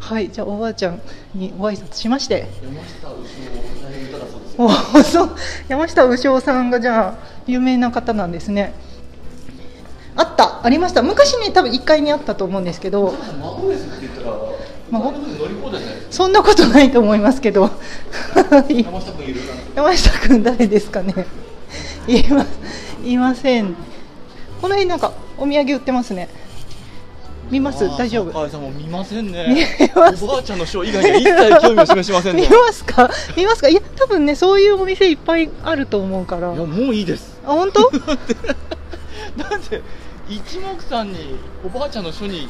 [0.00, 1.00] はいじゃあおばあちゃん
[1.34, 2.48] にご挨拶しまして。
[2.62, 5.36] 山下牛を大変歌だそうですよおそう。
[5.68, 8.74] 山下牛尾さんがじゃあ有名な方なんですね。
[10.16, 10.64] あった。
[10.64, 11.02] ありました。
[11.02, 13.14] 昔ね多分1階にあったと思うんですけど。
[13.40, 14.36] 孫ですって言ったら
[14.90, 17.62] 孫乗り放題じゃないですかそんなことないと思いますけど。
[17.68, 17.70] は
[18.68, 18.84] い
[19.74, 21.14] 山下君誰ですかね？
[22.08, 22.46] いま
[23.04, 23.74] いません。
[24.60, 26.28] この辺なんかお土産売ってますね。
[27.50, 27.84] 見ます？
[27.84, 28.48] あー大丈夫？
[28.50, 30.24] さんも見ません見ねます？
[30.24, 32.42] おばあちゃんの書以外には一切興味を示しませんね。
[32.42, 33.08] 見ますか？
[33.36, 33.68] 見ますか？
[33.68, 36.50] いや多分ねそういうお店いっぱいあると思うから。
[36.50, 37.38] あいやもういいです。
[37.44, 37.90] 本当？
[39.36, 39.82] だって
[40.28, 42.48] 一目散におばあちゃんの書に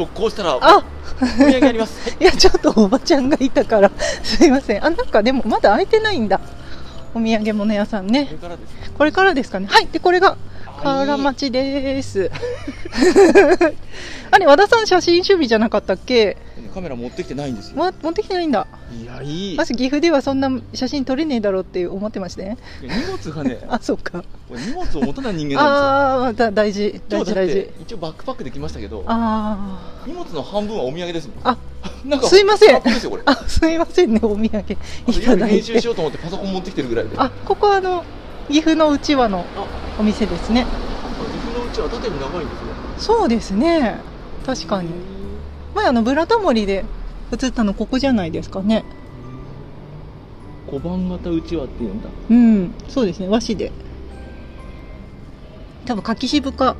[0.00, 0.84] 直行したらあ。
[1.22, 2.08] お土産あります。
[2.10, 3.90] は いいやちょっとおばちゃんがいたから
[4.22, 4.84] すいません。
[4.84, 6.40] あなんかでもまだ開いてないんだ。
[7.14, 9.66] お土産物屋さんこねれからですこれからですかね。
[9.68, 10.36] はいでこれが
[10.82, 12.30] 河原町です。
[14.32, 16.36] あれ和田さん写真趣味じゃなかったっけ？
[16.72, 17.76] カメラ持ってきてないんですよ。
[17.76, 18.66] ま、持ってきてないんだ。
[18.96, 19.56] いやいい。
[19.58, 24.24] 私岐阜ではそんな写真撮れねえだろうって思ってましたね荷物がね あそうか。
[24.48, 26.92] 荷物を持たない人間なんああーまた大事。
[26.92, 27.54] ですよ今日だっ大事大事。
[27.54, 31.36] て一応バックパックできましたけどあ荷物の半分はお土産ですもん。
[31.44, 31.58] あ
[32.04, 32.76] なんかすいません。
[32.76, 32.80] あ
[33.48, 34.46] すいませんねお土産。
[34.46, 37.10] いあとただい夜編集てしようと思ってパソコン持ってきてるぐらいで。
[37.16, 38.04] あここはあの
[38.50, 39.44] 岐阜のうちわの
[39.98, 40.64] お店ですね。
[40.64, 42.70] 岐阜のうちは縦に長いんですね。
[42.98, 43.96] そうですね。
[44.44, 44.90] 確かに。
[45.74, 46.84] 前あのブラタモリで
[47.32, 48.84] 映ったのここじゃないですかね。
[50.68, 52.08] 小判型うちわっていうんだ。
[52.30, 53.28] うんそうですね。
[53.28, 53.72] 和紙で。
[55.86, 56.76] 多分柿渋か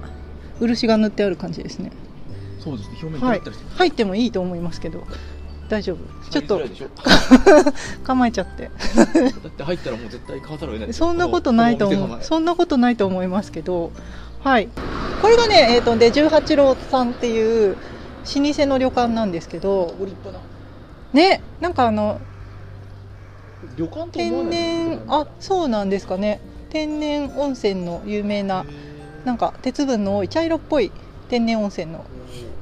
[0.61, 1.93] 漆が塗ってある感じですね。
[2.59, 2.99] そうですね。
[3.03, 3.39] 表面はい。
[3.39, 3.79] 光ったりして。
[3.79, 5.05] 入ってもいいと思いますけど
[5.71, 5.99] 大丈夫。
[6.31, 6.61] ちょっと。
[8.03, 8.65] 構えちゃって。
[8.65, 9.03] だ
[9.49, 10.93] って入ったらもう絶対買わざるを得ない。
[10.93, 12.19] そんなことないと思う。
[12.23, 13.93] そんなことないと思いますけど。
[14.43, 14.69] はい。
[15.23, 19.95] これがねえっ、とで十八郎さんっていう老舗の旅館なんですけど。
[21.13, 22.21] ねなんかあの
[23.77, 26.41] 旅館天然あそうなんですかね。
[26.71, 28.65] 天然温泉の有名な
[29.25, 30.91] なんか鉄分の多い茶色っぽい
[31.29, 32.05] 天然温泉の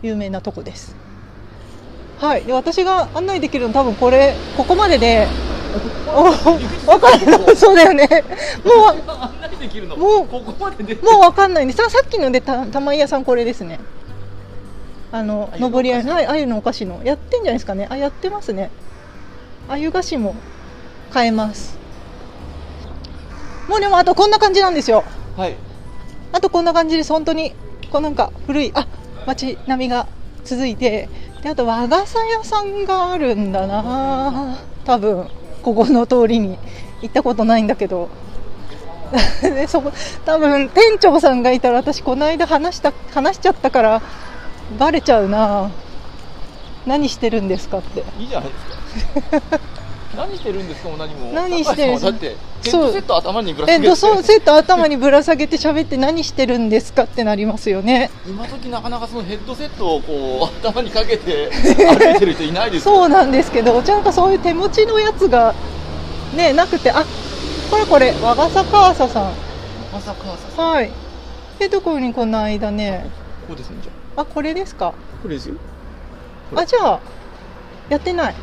[0.03, 0.95] 有名なとこです
[2.19, 2.45] はい。
[2.45, 5.27] で私が案内できるの多分これここまでで
[6.09, 8.09] おわかんないそうだよね。
[8.65, 9.97] も案内できるの？
[9.97, 10.95] もうここまでで？
[10.95, 13.79] うもうわかんないんでささっきのでた玉井屋さんこれですね。
[15.13, 17.03] あの上り屋はい鮎のお菓子の。
[17.05, 17.87] やってんじゃないですかね。
[17.91, 18.71] あやってますね。
[19.69, 20.35] 鮎菓子も
[21.11, 21.79] 買えます。
[23.69, 25.05] もうでもあとこんな感じなんですよ。
[25.37, 25.57] はい。
[26.33, 27.13] あとこんな感じです。
[27.13, 27.53] 本当に
[27.91, 28.87] こうなんか古いあ
[29.27, 30.09] 街並みが
[30.45, 31.09] 続いて
[31.43, 34.59] であと和傘屋さんがあるんだな。
[34.85, 35.29] 多分
[35.63, 36.59] ここの通りに
[37.03, 38.09] 行ったことないんだけど。
[39.41, 39.91] でそこ
[40.27, 44.03] 多分店長さんがいたら私この間話した話しちゃったから
[44.79, 45.71] バレちゃうな。
[46.87, 48.05] 何してるんですかって。
[48.19, 48.55] いいじゃないで
[49.31, 49.59] すか
[50.17, 51.33] 何してるんですかもう何も。
[51.33, 53.87] 何してるんですだってヘッドセット頭にぶらえ下げて。
[53.87, 58.11] っとそうセット頭にぶら下げて喋って何してるんですかってなりますよね。
[58.27, 65.55] 今時なかなかそのヘッドセットをこう頭にかけて 歩いてる人いないですよそうなんですけどうちなんかそういう手持ちのやつが
[66.35, 67.05] ねなくてあ
[67.71, 69.33] これこれ和笠カーサさん。
[69.93, 70.25] まさか
[70.57, 70.91] さはい。
[71.59, 73.11] でどこにこの間ね。
[73.47, 74.25] こうですねじゃあ。
[74.25, 74.89] これですか？
[74.89, 74.93] あ
[75.23, 75.55] これですよ。
[76.55, 77.01] あじゃあ
[77.91, 78.35] やってない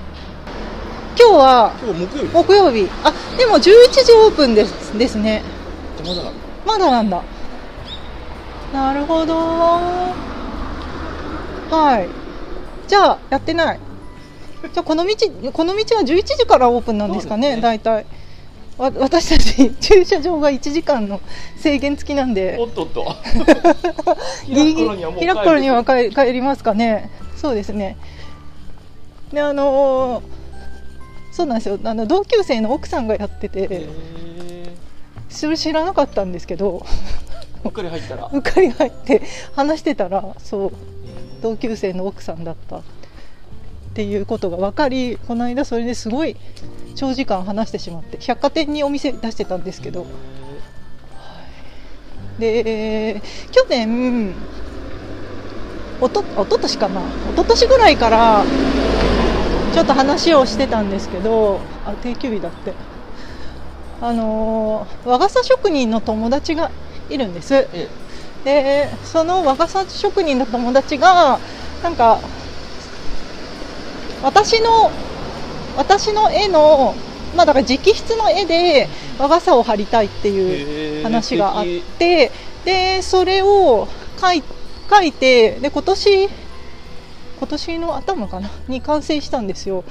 [1.17, 2.89] 今日は今日木曜日木曜日。
[3.03, 5.43] あでも11時オープンですですね
[6.05, 6.31] まだ
[6.65, 7.23] まだなんだ。
[8.73, 9.33] なるほど。
[11.73, 12.09] はい。
[12.89, 13.79] じゃあやってない。
[14.73, 15.15] じゃあこの道
[15.53, 17.61] この道は11時からオープンなんですかねね。
[17.61, 18.05] 大体。
[18.77, 21.21] わ私たち駐車場が1時間の
[21.55, 22.57] 制限付きなんで。
[22.59, 23.05] おっとっと。
[24.53, 27.09] 開く頃にはもう開く頃には帰帰りますかね。
[27.37, 27.95] そうですね。
[29.31, 30.44] であのー
[31.35, 31.77] そうなんですよ。
[31.83, 33.87] あの同級生の奥さんがやっててへ
[35.27, 38.29] それ知らなかったんですけどーうっかり入ったら？
[38.31, 39.21] うっかり入って
[39.53, 40.71] 話してたらそう
[41.41, 42.81] 同級生の奥さんだったっ
[43.93, 46.37] ていうことが分かりこの間それですごい
[46.95, 50.05] 長時間話してしまって百貨店にお店出してたんですけど。
[52.39, 53.21] で
[53.51, 54.33] 去年
[56.01, 58.43] おとおととしかなおととしぐらいから
[59.75, 62.73] ちょっと話をしてたんですけどあ定休日だって。
[64.01, 66.71] あのー和傘職人の友達が
[67.09, 67.67] いるんです。
[67.73, 67.89] え
[68.45, 71.39] でその和傘職人の友達が
[71.83, 72.19] なんか
[74.23, 74.91] 私の
[75.75, 76.95] 私の絵の
[77.35, 78.87] まあだから直筆の絵で
[79.19, 81.65] 和傘を貼りたいっていうえ話があっ
[81.97, 82.31] て
[82.63, 83.89] でそれを
[84.21, 84.41] 書い
[84.89, 86.29] 書いてで今年
[87.37, 88.49] 今年の頭かな？
[88.67, 89.83] に完成したんですよ。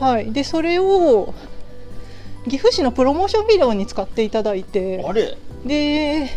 [0.00, 0.32] はい。
[0.32, 1.34] でそれを
[2.44, 5.36] 岐阜市のプロモーションビデオに使っていただいてあれ？
[5.64, 6.30] で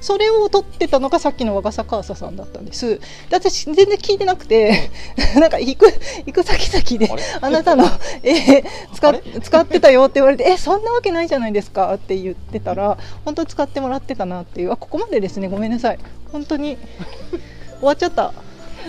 [0.00, 2.98] それを撮ってたのがさっきの和笠カーサさんだったんです。
[2.98, 3.00] で
[3.32, 4.90] 私全然聞いてなくて
[5.36, 5.86] なんか行く
[6.24, 7.84] 行く先々であなたの
[8.22, 11.92] 絵使使ってたよって言われてえそんなわけないじゃないですか？
[11.94, 14.72] って言ってたら本当に使ってもらってたなっていう。
[14.72, 15.48] あここまでですね。
[15.48, 15.98] ごめんなさい。
[16.32, 16.78] 本当に
[17.80, 18.32] 終わっちゃった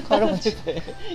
[0.07, 0.55] 河原町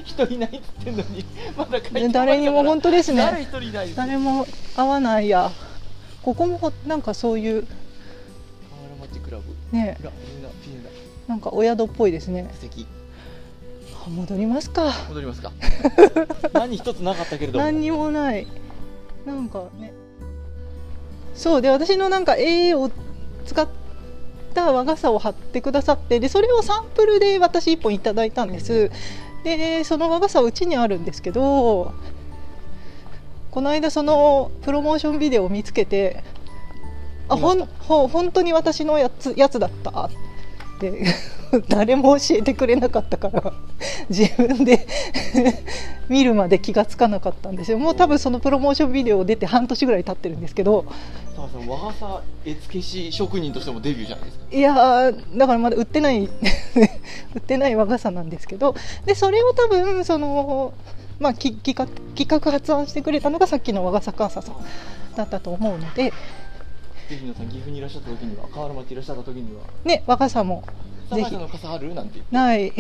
[0.04, 1.24] 人いないって言ってんのに
[1.56, 5.50] まだ帰って誰にも本当です誰ね一人いない誰も会わないや。
[6.22, 9.44] ここもほなんかそういう河原町クラブ。
[9.76, 9.96] ね。
[11.28, 12.50] なんかお宿っぽいですね。
[12.54, 12.86] 素敵。
[14.04, 14.92] あ戻りますか。
[15.08, 15.52] 戻りますか。
[16.52, 17.64] 何一つなかったけれども。
[17.64, 18.46] 何にもない。
[19.24, 19.92] なんかね。
[21.34, 22.90] そうで私のなんか絵を
[23.44, 23.68] 使っ
[24.56, 28.90] た和傘を貼ってくださってでそれをサンプルで私1本いただいたんです。
[29.44, 31.92] でその和傘うちにあるんですけど
[33.52, 36.24] この間そのプロモーションビデオを見つけて
[37.28, 40.10] あほんほ本当に私のやつやつだった。
[40.76, 41.04] って
[41.68, 43.52] 誰も教えてくれなかったから
[44.10, 44.86] 自分で
[46.08, 47.78] 見るまで気がつかなかったんですよ。
[47.78, 50.84] もう多分そのプロモーションビデオ出て半年ぐらい経ってるんですけど。
[51.34, 54.44] 澤さん和傘絵付け師職人としてもデビューじゃないですか。
[54.50, 56.24] いやーだからまだ売ってない
[57.34, 58.74] 売ってない和傘なんですけど。
[59.04, 60.72] でそれを多分その、
[61.18, 64.56] まあ、き企画企画発案してくれたのがさっきの和傘カーサさん
[65.16, 66.12] だったと思うので。
[67.08, 69.62] ぜひ皆さん岐阜にいらっしゃった時には河原町いらっしゃった時には。
[69.84, 70.64] ね和傘も
[71.14, 71.36] ぜひ。
[71.94, 72.72] なんてない。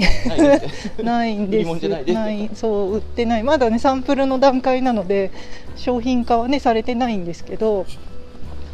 [1.02, 1.88] ないんです。
[2.12, 3.42] ないそう売ってない。
[3.42, 5.30] まだねサンプルの段階なので
[5.76, 7.86] 商品化はねされてないんですけど。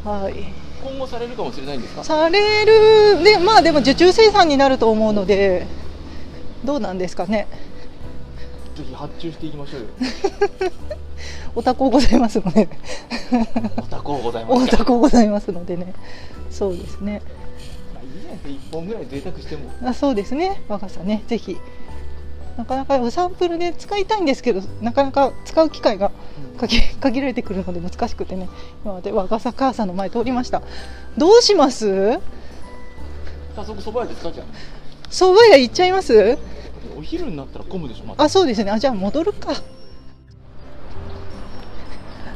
[0.04, 0.34] はい。
[0.84, 2.02] 今後されるかもしれないんですか？
[2.02, 3.22] される。
[3.22, 5.66] でまあでも受注生産になると思うので
[6.64, 7.46] どうなんですかね。
[8.76, 9.86] ぜひ発注していきましょうよ。
[11.54, 12.68] おたこございますので。
[13.76, 15.92] おたこございますおたこございますのでね。
[16.50, 17.20] そうですね
[18.46, 19.70] 一本ぐらい贅沢しても。
[19.84, 20.62] あそうですね。
[20.68, 21.22] 若さね。
[21.26, 21.56] ぜひ。
[22.56, 26.12] なかなかサンプルで使いたいんですけどなかなか使う機会が
[26.58, 28.46] 限限られてくるので難しくてね。
[28.84, 30.60] 今まで若さ母さんの前通りました。
[31.16, 32.20] どうします？
[33.56, 34.46] 早速そば屋で使っちゃう
[35.08, 36.38] 蕎麦屋行っちゃいます？
[36.94, 38.70] お昼になったら混むでしょまたあそうですね。
[38.70, 39.52] あじゃあ戻るか。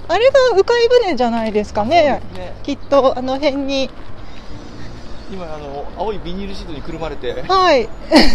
[0.08, 2.22] あれが鵜飼船じゃないですかね。
[2.34, 2.54] ね。
[2.62, 3.90] きっとあの辺に
[5.32, 7.88] 今あの青いビニールシートにくるまれてはい。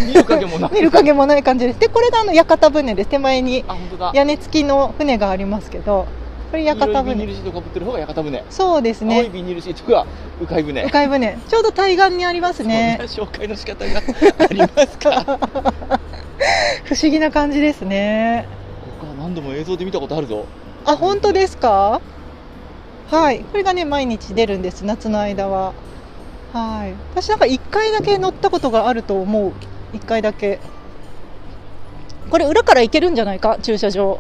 [0.07, 1.79] 見る影もなく見る影もない感じです。
[1.79, 4.11] でこれがあの屋形船です手前にあ本当だ。
[4.13, 6.05] 屋根付きの船がありますけど
[6.51, 7.15] これ屋形船。
[7.15, 8.43] ビニールシートかぶってる方が屋形船。
[8.49, 10.05] そうです青いねビニールシートが
[10.41, 10.83] 迂回船。
[10.83, 11.37] 鵜飼船。
[11.47, 12.97] ちょうど対岸にありますね。
[13.07, 14.01] そんな紹介の仕方が
[14.39, 15.39] ありますか？
[16.83, 18.45] 不思議な感じですね。
[18.99, 20.43] 僕は何度も映像で見たことあるぞ。
[20.85, 22.01] あ本当ですか？
[23.09, 23.39] はい。
[23.39, 24.83] これがね毎日出るんです。
[24.83, 25.71] 夏の間は
[26.53, 26.93] はい。
[27.15, 29.53] 私なんか1回だけ乗ったことがあると思う。
[29.93, 30.59] 1回だけ。
[32.29, 33.57] これ裏から行けるんじゃないか？
[33.61, 34.19] 駐車場。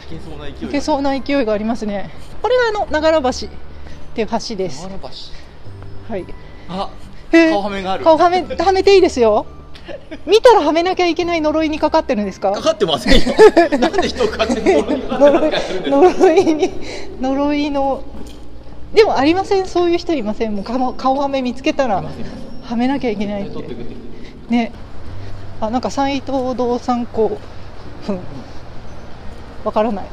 [0.00, 2.10] いけそうな勢い行けそうな勢いがありますね。
[2.42, 3.32] これがあの長良橋っ
[4.14, 4.86] ていう橋です。
[4.86, 5.08] 長良橋。
[6.08, 6.26] はい。
[6.68, 6.90] あ
[7.30, 8.04] 顔はめがある。
[8.04, 9.46] 顔はめはめていいですよ。
[10.26, 12.52] 見たらはめなきゃいけない呪いにかかってるんですか？
[12.52, 13.34] かかってませんよ。
[13.78, 15.88] なんで人を勝手に呪いにかかってるんですか？
[15.90, 16.70] 呪いに
[17.20, 18.04] 呪いの
[18.94, 19.66] でもありません？
[19.66, 20.54] そういう人いません？
[20.54, 22.02] もう顔顔はめ見つけたら
[22.62, 23.76] はめなきゃいけないって。
[24.48, 24.72] ね。
[25.60, 27.38] あなんか斎藤道産校
[28.08, 28.20] うん。
[29.64, 30.04] わからない。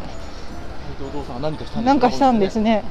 [0.99, 1.81] 斉藤道さんは何かしたんですか？
[1.81, 2.83] なんかしたんですね。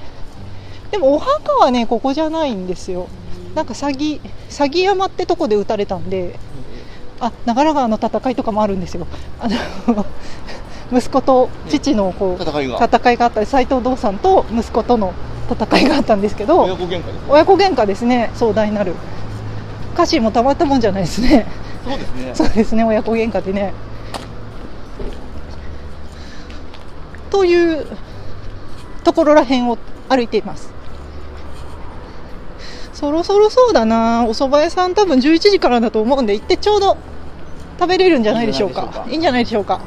[0.91, 3.09] でもお墓はねここじゃないんですよ。
[3.55, 4.21] なんか詐欺
[4.51, 6.39] 詐欺山ってとこで撃たれたんで。
[7.21, 9.05] あ長良川の戦いとかもあるんですよ。
[9.41, 10.07] あの
[10.93, 12.85] 息子と父のこう戦いが。
[12.85, 13.41] 戦いがあった。
[13.41, 15.13] り斎藤道さんと息子との
[15.51, 18.31] 戦いがあったんですけど親子喧嘩です親子喧嘩ですね。
[18.35, 18.95] 壮大なる。
[19.95, 21.47] 歌詞もたまったもんじゃないですね。
[21.85, 22.35] そうですね。
[22.35, 22.85] そうですね。
[22.85, 23.73] 親子喧嘩でね。
[27.31, 27.87] という
[29.05, 30.73] ところらへんを歩いています。
[32.93, 34.25] そろそろそうだな。
[34.27, 36.97] お蕎麦屋さん多分11時からだと思うんで行ってちょうど
[37.79, 39.07] 食べれるんじゃないでしょうか。
[39.09, 39.81] いいんじゃないでしょうか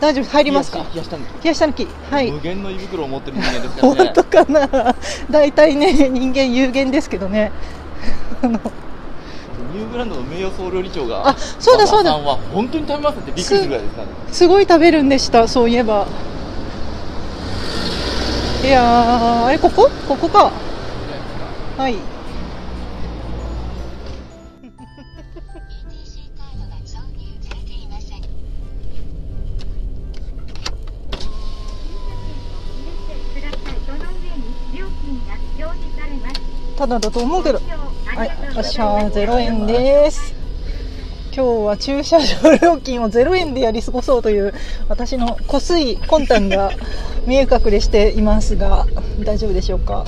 [0.00, 0.78] 大丈夫入りますか？
[0.78, 2.30] 冷やし冷やした冷やした抜きはい。
[2.30, 4.04] 無限の胃袋を持ってる人間ですからね。
[4.04, 4.44] 本当か
[4.84, 4.94] な？
[5.30, 7.50] 大体ね人間有限ですけどね。
[8.42, 8.60] あの。
[9.74, 12.12] ニューグランドの名誉総料理長があそうだそうだ。
[12.12, 14.12] さんは本当に食べますってびっくりするぐらいですからね。
[14.32, 16.06] すごい食べるんでしたそういえば。
[18.64, 19.90] いやーあれここ？
[20.08, 20.50] ここか。
[21.78, 21.94] はい
[36.76, 37.58] ただだと思うけど。
[37.58, 40.34] ははいよっしゃー0円です。
[41.34, 44.54] 今日は駐車場料金を0円でやり過ごそうという
[44.88, 46.70] 私の濃い魂胆が
[47.26, 48.86] 見え隠れしていますが
[49.20, 50.06] 大丈夫でしょうか？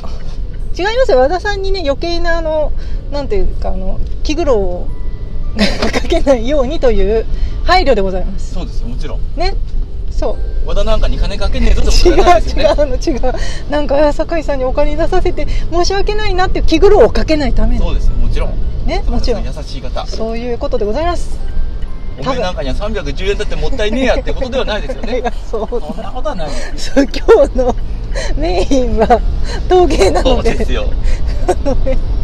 [0.78, 1.18] 違いますよ。
[1.18, 2.72] 和田さんにね余計なあの
[3.10, 4.88] なんていうかあの気苦労を
[5.92, 7.26] かけないようにという
[7.64, 8.54] 配慮でございます。
[8.54, 9.20] そうですよもちろん。
[9.36, 9.54] ね
[10.18, 10.68] そう。
[10.68, 12.62] 和田なんかに金かけねえぞって違うことないですよね。
[12.64, 13.34] 違うの違う。
[13.70, 17.80] なんか酒井さんにお金出させて申し訳ないなって気苦労をかけないために。
[17.80, 18.86] そうですよもちろん。
[18.86, 19.44] ねもちろん。
[19.44, 20.04] 優しい方。
[20.06, 21.38] そういうことでございます。
[22.20, 25.68] お前なんかには310円だってもったいねえやってことではないですよいねやそう。
[25.80, 27.74] そんなことはないそう今日の
[28.36, 29.20] メインは
[29.68, 30.52] 陶芸なそので。
[30.54, 30.90] うですよ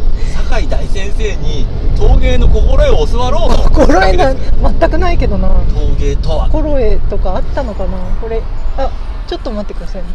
[0.60, 3.62] 井大先生に陶芸の心得を教わろうと。
[3.70, 5.48] 心得な全くないけどな。
[5.48, 6.48] 陶芸とは。
[6.50, 7.98] 心得とかあったのかな。
[8.20, 8.42] これ
[8.76, 8.90] あ
[9.26, 10.08] ちょっと待ってくださいね。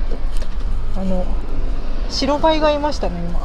[0.98, 1.26] あの
[2.10, 3.40] 白バイがいましたね今。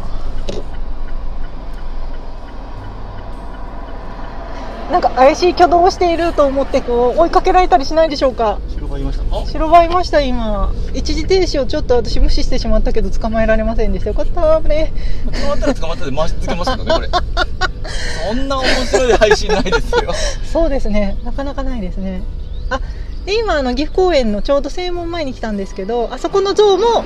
[4.91, 8.59] なんか怪しい挙動をしていると思ってこう追いかけられたりしないでしょうか
[8.95, 10.73] 白がいましたか白バイいました今。
[10.95, 14.11] 一時停止をちょっと私無視してしまったけど捕まえられませんでした。
[14.11, 14.93] よかったね
[15.27, 17.09] 捕まったら捕まったで回し続けますけどねこれ。
[18.29, 20.13] そんな面白い配信ないですよ。
[20.45, 21.17] そうですね。
[21.25, 22.23] なかなかないですね。
[22.71, 22.81] あ
[23.27, 27.05] で今あの岐阜公園のちょうど正門前に来たんですけどあそこの像も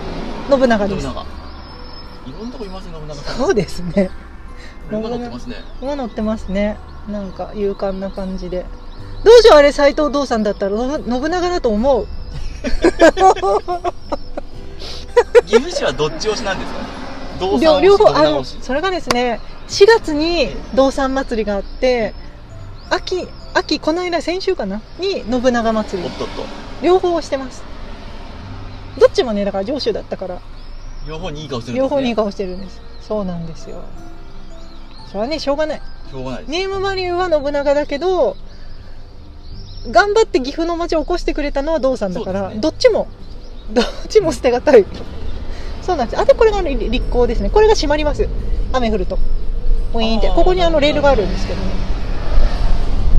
[0.50, 1.02] 信長です。
[1.02, 1.22] 信長。
[1.22, 3.36] いろんなとこいますね信長さん。
[3.36, 4.10] そうですね。
[4.90, 5.56] 馬乗ってますね。
[5.80, 6.76] 馬乗ってますね。
[7.08, 8.66] なんか勇敢な感じで
[9.24, 12.06] どうしようあれ斎藤道さんだったらの信長だと思う？
[15.46, 16.78] 岐阜市はどっち推しなんですか？
[17.40, 22.14] 道産両両方あのそれがですね4月に道産祭りがあって
[22.90, 24.80] 秋秋この間先週かな？
[24.98, 26.08] に信長祭り。
[26.08, 26.44] おっとっと。
[26.82, 27.64] 両方してます。
[28.98, 30.40] どっちもねだから上州だったから。
[31.06, 31.88] 両方にいい顔してるんですね。
[31.88, 32.80] 両方にいい顔してるんです。
[33.00, 33.82] そうなんですよ。
[35.08, 35.82] それはねしょうがない。
[36.10, 38.36] しょうがないネームバリューは信長だけど
[39.90, 42.56] 頑張って岐阜の町を起こしてくれたのは道さんだから、ね。
[42.56, 43.08] どっちも
[43.72, 44.84] どっちも捨てがたい。
[45.82, 46.20] そうなんです。
[46.20, 47.50] あとこれがあの立立校ですね。
[47.50, 48.28] これが閉まります。
[48.72, 49.18] 雨降ると。
[49.94, 50.28] ウィーンって。
[50.28, 51.60] ここにあのレールがあるんですけど。
[51.60, 51.88] ね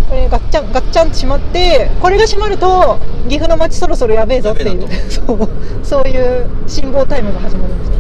[0.10, 2.98] これガッチャンガッチャンって閉まってこれが閉まると
[3.28, 4.88] 岐阜の町そろそろやべえぞっていう。
[5.08, 5.50] そう。
[5.84, 7.98] そういう辛抱タイムが始まるんですね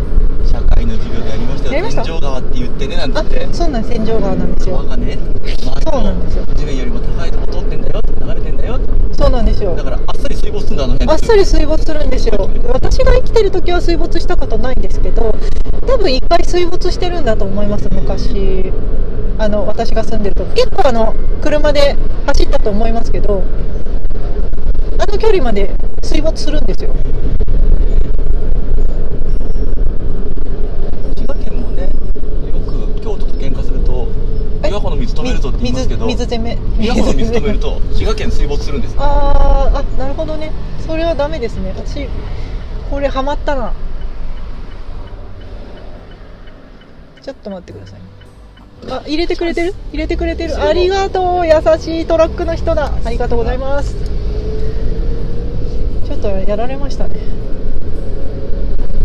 [0.51, 1.77] 社会の授業でやりました。
[1.77, 2.03] よした。
[2.03, 3.93] 天井川って言ってねなんてそうなんです。
[3.93, 4.77] 戦場川なんですよ。
[4.77, 5.19] 川がね
[5.83, 6.45] そうなんですよ。
[6.55, 8.79] 地面よりも高いとこ通ってんだよ流れてんだよ。
[9.13, 9.75] そうなんですよ。
[9.75, 12.49] だからあっさり水没するんだあの辺あっさり水没するんですよ。
[12.73, 15.35] 私が生きてる時は水没したことないんですけど
[15.87, 18.71] 多分一回水没してるんだと思います昔。
[19.41, 23.41] あの私が住んでると結構あの車で走ったと思いますけど
[24.97, 25.71] あの距離まで
[26.03, 26.93] 水没するんですよ
[31.15, 31.89] 滋賀県もねよ
[32.59, 34.09] く京都と喧嘩すると
[34.69, 36.05] 琵琶湖の水止めるぞって言いますけど。
[36.05, 36.55] 水水攻め。
[36.55, 39.01] 琵琶湖の水止めると滋賀県水没するんですよ。
[39.01, 40.51] あーあなるほどね。
[40.85, 41.73] それはダメですね。
[41.75, 42.07] 私
[42.89, 43.73] これハマったな。
[47.21, 48.05] ちょっと待ってくださいね。
[48.91, 49.75] あ入れてくれてる？
[49.91, 50.59] 入れてくれてる？
[50.59, 51.47] ありがとう。
[51.47, 52.91] 優しいトラックの人だ。
[53.05, 53.95] ありがとうございます。
[56.05, 57.17] ちょっとやられましたね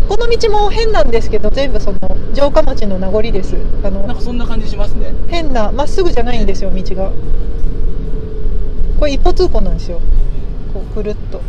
[0.07, 1.99] この道も変なんですけど全部その
[2.33, 3.55] 城下町の名残です。
[3.83, 5.13] あのなんかそんな感じしますね。
[5.27, 7.11] 変なまっすぐじゃないんですよ道が。
[8.99, 9.99] これ一歩通行なんですよ。
[10.73, 11.41] こうぐるっと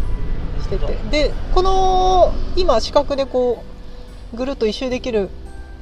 [0.62, 0.96] してて。
[1.10, 3.62] でこの今四角でこ
[4.32, 5.28] うぐるっと一周できる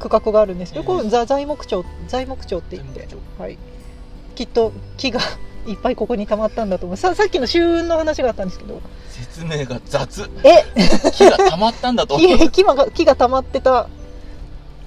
[0.00, 3.08] 区画があるんですけどこれザ材木町材木町って言って。
[3.38, 3.58] はい。
[4.34, 5.20] きっと木が
[5.66, 6.96] いっぱいここに溜まったんだと思う。
[6.96, 8.80] ささっきの秋雲の話があったんですけど。
[9.08, 10.30] 説明が雑。
[10.42, 10.64] え？
[11.10, 12.18] 木が溜まったんだと。
[12.18, 13.88] 木木が木が溜まってた。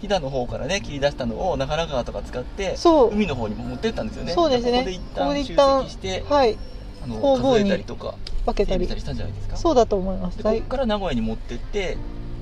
[0.02, 3.14] 飛騨の方からね切り出したのを長良川とか使ってそう。
[3.14, 4.34] 海の方にも持ってったんですよね。
[4.34, 4.72] そうですね。
[5.16, 6.58] ここで一旦集積してはい。
[7.04, 8.16] あの数えたりとか
[8.46, 8.88] 分けたり。
[8.88, 9.58] したんじゃないですか。
[9.58, 10.38] そうだと思います。
[10.38, 11.98] でここから名古屋に持ってって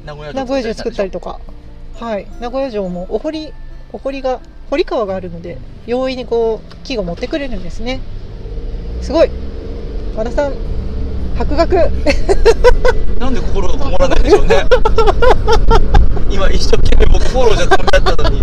[0.06, 1.40] 名古屋名古屋城作ったりととか。
[2.00, 2.28] はい。
[2.42, 3.54] 名古屋城もお堀
[3.94, 8.02] お堀が堀川があるので容易にこう木が持ってくれるんですね
[9.02, 9.30] すごい。
[10.16, 10.54] 和田さん
[11.38, 11.76] 博学。
[13.20, 14.66] なんで心がこもらないんでしょうね。
[16.30, 18.42] 今一生懸命僕フォローじゃつもりだったのに。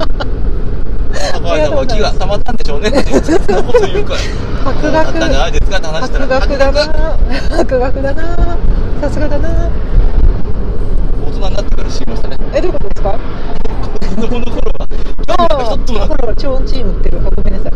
[1.33, 2.91] 高いの木が溜まったんでしょうね。
[2.91, 4.73] そんなこと言うから。
[4.73, 6.27] 博あったんじゃな学いですかって話したら。
[6.41, 7.17] 博学だな。
[7.57, 8.59] 博学だな。
[9.01, 9.49] さすがだな。
[11.27, 12.37] 大人になってから知りましたね。
[12.55, 13.19] えどういうことですか？
[14.15, 14.89] 子供の頃は
[15.39, 17.19] ああ一つもなくほら超音チームってる。
[17.27, 17.73] あごめんなさい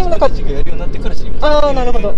[0.00, 2.16] でもなんかやるようになってから知りましたああなるほど。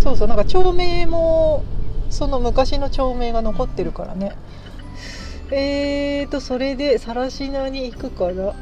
[0.00, 1.64] そうそうなんか町名も
[2.10, 4.36] その昔の町名が残ってるからね。
[5.50, 8.54] えーとそれで更科に行くから。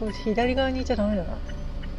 [0.00, 1.36] これ左側にいちゃダメだな。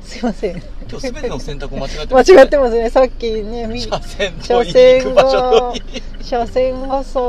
[0.01, 0.55] すいません。
[0.57, 2.41] 今日すべての選択を間違って間ますね。
[2.41, 2.89] 違ってますね。
[2.89, 7.19] さっきねみ車線と車行く線が場所といい車線がさ。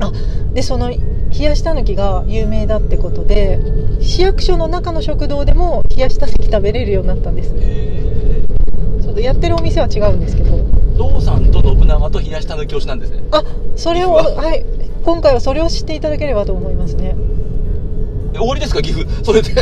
[0.00, 0.12] あ
[0.52, 0.90] でその
[1.36, 3.58] 冷やしたぬきが有名だってことで
[4.00, 7.52] 市役所の中の食堂でも冷やしたぬき食べれるようになったんです。
[7.56, 8.46] え
[9.02, 10.56] ちょっとやってるお店は違うんですけど。
[10.56, 13.22] ー、道さんと信長と冷やした抜き推しなんですね。
[13.32, 13.42] あ
[13.74, 14.64] それをははい。
[15.04, 17.16] 今回はそれを知っていただければと思いますね。
[18.32, 19.24] え終わりですか岐阜。
[19.24, 19.50] それで。
[19.54, 19.60] で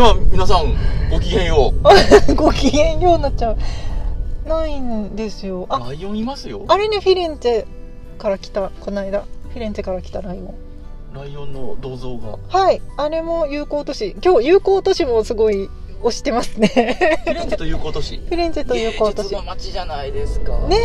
[0.00, 0.74] は皆さん
[1.10, 1.74] ごきげんよ
[2.30, 3.56] うご機嫌ようになっちゃう。
[4.48, 5.66] ないんですよ。
[5.68, 6.62] あライオンいますよ。
[6.68, 7.64] あれねフィレンツェ
[8.18, 9.24] から来たこの間
[9.54, 10.54] フィレンツェから来たライオン。
[11.14, 12.38] ライオンの銅像が。
[12.48, 12.82] はい。
[12.96, 14.16] あれも友好都市。
[14.20, 15.70] 今日友好都市もすごい
[16.02, 16.66] 推してますね。
[17.24, 18.16] フィレンツェと友好都市。
[18.16, 19.28] フィレンツェと友好都市。
[19.28, 20.58] 芸術の街じゃないですか。
[20.66, 20.76] ね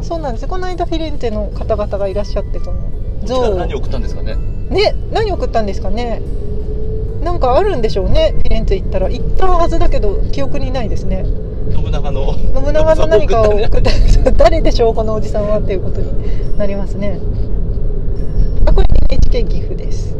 [0.00, 0.02] え。
[0.02, 0.48] そうなんです。
[0.48, 4.36] この間フィレンツェの方々がいらっしゃってこの像何を送ったんですかね？
[4.70, 4.94] ね。
[5.12, 6.22] 何送ったんですかね？
[7.22, 8.32] なんかあるんでしょうね。
[8.38, 9.10] フィレンツェ行ったら。
[9.10, 11.26] 行ったはずだけど記憶にないですね。
[11.74, 12.32] 信長の。
[12.32, 13.90] 信長の何かを送送った。
[14.32, 17.20] 誰でしょうこのおじさんはっていうことになりますね。
[17.20, 17.45] あ
[18.76, 20.14] これ NHK 岐阜です。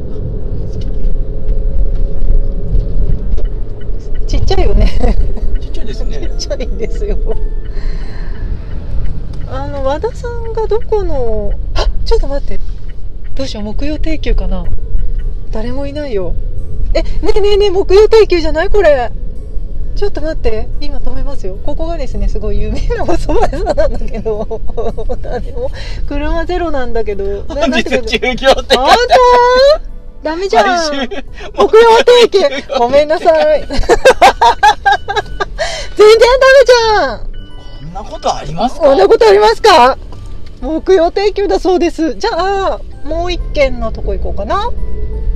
[4.27, 4.89] ちっちゃいよね。
[5.61, 6.31] ちっちゃいですね。
[6.39, 7.19] ちっちゃいんですよ。
[9.49, 12.59] あの和田さんがどこのあちょっと待って。
[13.35, 14.65] どうしよう木曜定休かな。
[15.53, 16.35] 誰もいないよ。
[16.95, 18.71] えねえねえねえ木曜定休じゃない？
[18.71, 19.13] これ
[19.97, 20.69] ちょっと待って。
[20.81, 21.59] 今止めますよ。
[21.65, 24.61] ここがですねすごい有名なお蕎麦屋さんなんだけど。
[25.23, 25.71] 誰も。
[26.07, 27.25] 車ゼロなんだけど。
[27.55, 28.97] な本日休業ってあんた
[30.23, 30.93] ダメじゃん。
[30.93, 31.19] 木曜
[32.05, 32.39] 定期
[32.79, 33.61] ごめんなさい。
[33.67, 33.81] 全然
[35.97, 37.21] ダメじゃん。
[37.21, 38.81] こんなことありますか？
[38.87, 39.97] こんなことありますか？
[40.61, 42.15] 木曜定休だそうです。
[42.15, 42.31] じゃ
[42.75, 44.71] あもう一軒のとこ行こうかな。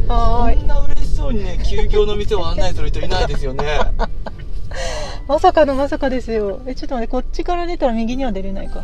[0.08, 3.64] はーいこんな嬉しそうにね休業の店を案内する人いないですよね
[5.28, 6.60] まさかのまさかですよ。
[6.66, 8.80] えちょっと待ってこっちから出たら右には出れないか。
[8.80, 8.82] こ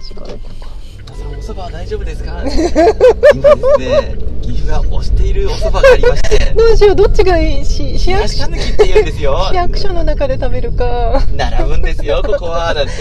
[0.00, 0.70] っちから行こうか
[1.04, 2.42] 皆さんお蕎麦は大丈夫ですか？
[2.44, 6.38] 今ですね岐阜が推しているお蕎麦がありまして。
[6.56, 7.64] どうしようどっちがいい？
[7.64, 9.46] し市役東所って言うんですよ。
[9.50, 11.22] 市役所の中で食べるか。
[11.34, 12.72] 並ぶんですよここは。
[12.74, 12.92] なんて。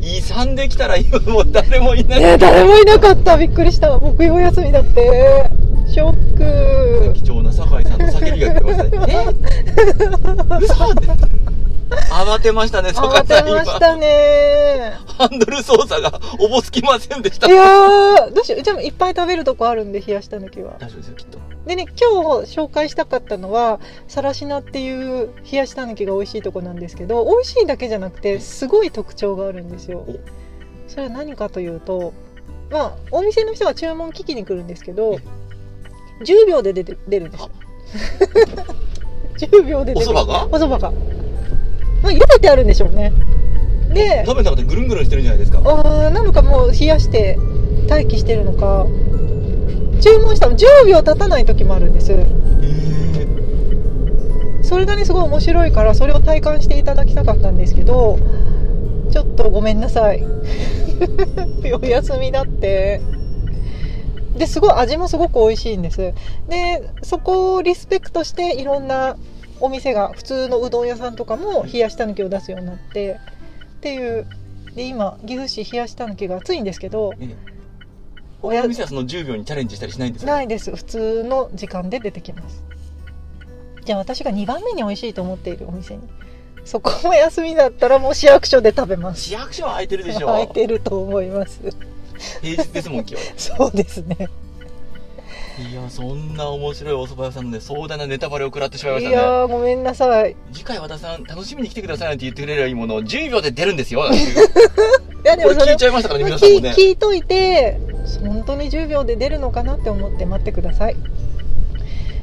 [0.00, 2.22] 勇んできたら今もう誰もいない。
[2.22, 3.36] え誰もいなかった。
[3.36, 3.96] びっくりした。
[3.98, 5.50] 木曜休みだって。
[5.88, 7.14] ショック。
[7.14, 9.26] 貴重な酒井さんの叫びが聞こえましたね。
[10.60, 10.64] え？
[10.64, 11.06] 嘘って
[11.90, 14.92] 慌てましたね酒慌井さんてましたね。
[15.18, 17.48] ハンドル操作がおぼつきませんでした。
[17.48, 18.62] いやーどうしよう。
[18.62, 21.38] じゃあいっぱい食べるとこあるんで冷やした抜きは大丈夫ですよきっと。
[21.66, 29.98] でね今日紹介したかったのはさらしなっていう冷やしたぬきが美味しいとこなんですけど美味しいだけじゃなくてすごい特徴があるんですよ。
[29.98, 30.18] お。
[30.88, 32.12] それは何かというと
[32.70, 35.18] まあお店の人が注文聞きに来るんですけど
[36.24, 37.50] 10秒で出て出るんですよ。
[39.38, 40.10] 10 秒で出る。
[40.10, 40.46] お蕎麦が？
[40.46, 40.92] お蕎麦が
[42.02, 43.12] まあ茹でてあるんでしょうね。
[43.92, 45.60] で食べたことぐるんぐるんしてるんじゃないですか。
[45.64, 47.36] あーなのかもう冷やして
[47.88, 48.86] 待機してるのか。
[50.00, 52.12] 注文したの10秒経たない時もあるんです。
[52.12, 58.18] えー、それがねすごい面白いからそれを体感していただきたかったんですけど
[59.12, 60.24] ちょっとごめんなさい。
[61.82, 63.00] お休みだって。
[64.36, 65.98] ですごい味もすごく美味しいんです。
[65.98, 66.14] で
[67.02, 69.16] そこをリスペクトしていろんな
[69.60, 73.18] お店が普通のうどん屋さんとかも冷やしたぬきを出すようになって
[73.78, 74.26] っていう
[74.74, 77.36] で今岐阜市冷やしたぬきが暑いんですけどええ。
[78.42, 80.32] 親の店はその10秒にチャレンジしたりしないんですか？
[80.32, 80.74] ないです。
[80.74, 82.62] 普通の時間で出てきます。
[83.84, 86.02] じゃあ私が2番目に美味しいと思っているお店に
[86.64, 89.22] そこも休みだったらもう市役所で食べます。
[89.22, 91.60] 市役所は空いてるでしょ空いてると思います。
[92.42, 93.16] 平日ですもん今日。
[93.36, 94.28] そうですね
[95.60, 99.22] いやそんな面白いお蕎麦屋さんで壮大なネタバレを食らってしまいまいしたね。
[99.22, 100.32] やーごめんなさい。
[100.32, 104.14] い次回和田さん楽しみに来てくださいなんて言ってくれればいいものを10秒で出るんですよいう。
[105.22, 106.70] やでこれ聞もそれいちゃいましたからね皆さん聞もね。
[106.70, 107.78] 聞いといて
[108.22, 110.96] 本当に10秒で出るのかなって思って待ってください。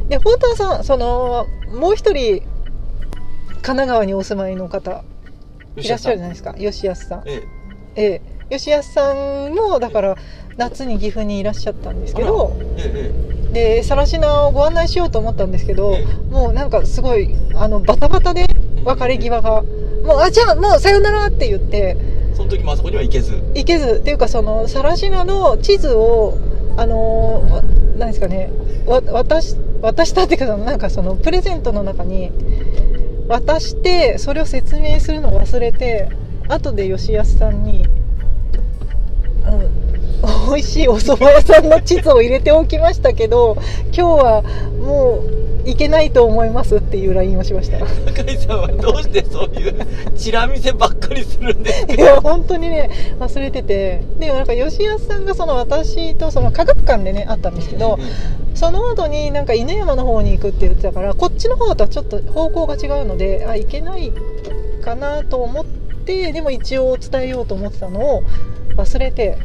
[0.09, 2.41] で本当はさそのもう一人
[3.61, 5.03] 神奈川にお住まいの方
[5.75, 6.53] いらっしゃるじゃないですか。
[6.55, 7.23] 吉安さん。
[7.25, 7.43] え。
[7.95, 10.15] ええ、吉安さんもだから
[10.57, 18.45] 夏に岐阜にいらっしゃったんですけどええで更科をご案内しようと思ったんですけどえもうなんかすごいあのバタバタで
[18.83, 19.63] 別れ際が
[20.03, 23.33] 「もうあじゃあもうさよなら」って言ってえその時もあそこには行けず。
[23.55, 26.37] 行けずっていうかその更科の地図を
[26.75, 27.63] あのわ
[27.97, 28.51] 何ですかね
[28.85, 32.31] わ渡し渡したっていうかなんかそのプレゼントの中に
[33.27, 36.09] 渡してそれを説明するのを忘れて
[36.47, 37.87] 後で吉安さんに
[40.47, 44.41] 美味しいお蕎麦屋さんの地図を入れておきましたけど今日は
[44.79, 45.37] もう
[45.67, 47.79] 行けないと思いますっていう LINE をしました。
[47.79, 49.85] 中井さんはどうしてそういう
[50.17, 51.93] チラ見せばっかりするんですか？
[51.93, 52.89] いや本当にね
[53.19, 54.01] 忘れてて。
[54.17, 57.99] でもなんか吉安さんがその私とその科学館でね会ったんですけど
[58.55, 64.13] その後になんか犬山の方に行くって言ってたからこっちの方とはちょっと方向が違うのであ行けない
[64.81, 65.65] かなと思っ
[66.05, 68.23] てでも一応伝えようと思ってたのを
[68.77, 69.37] 忘れて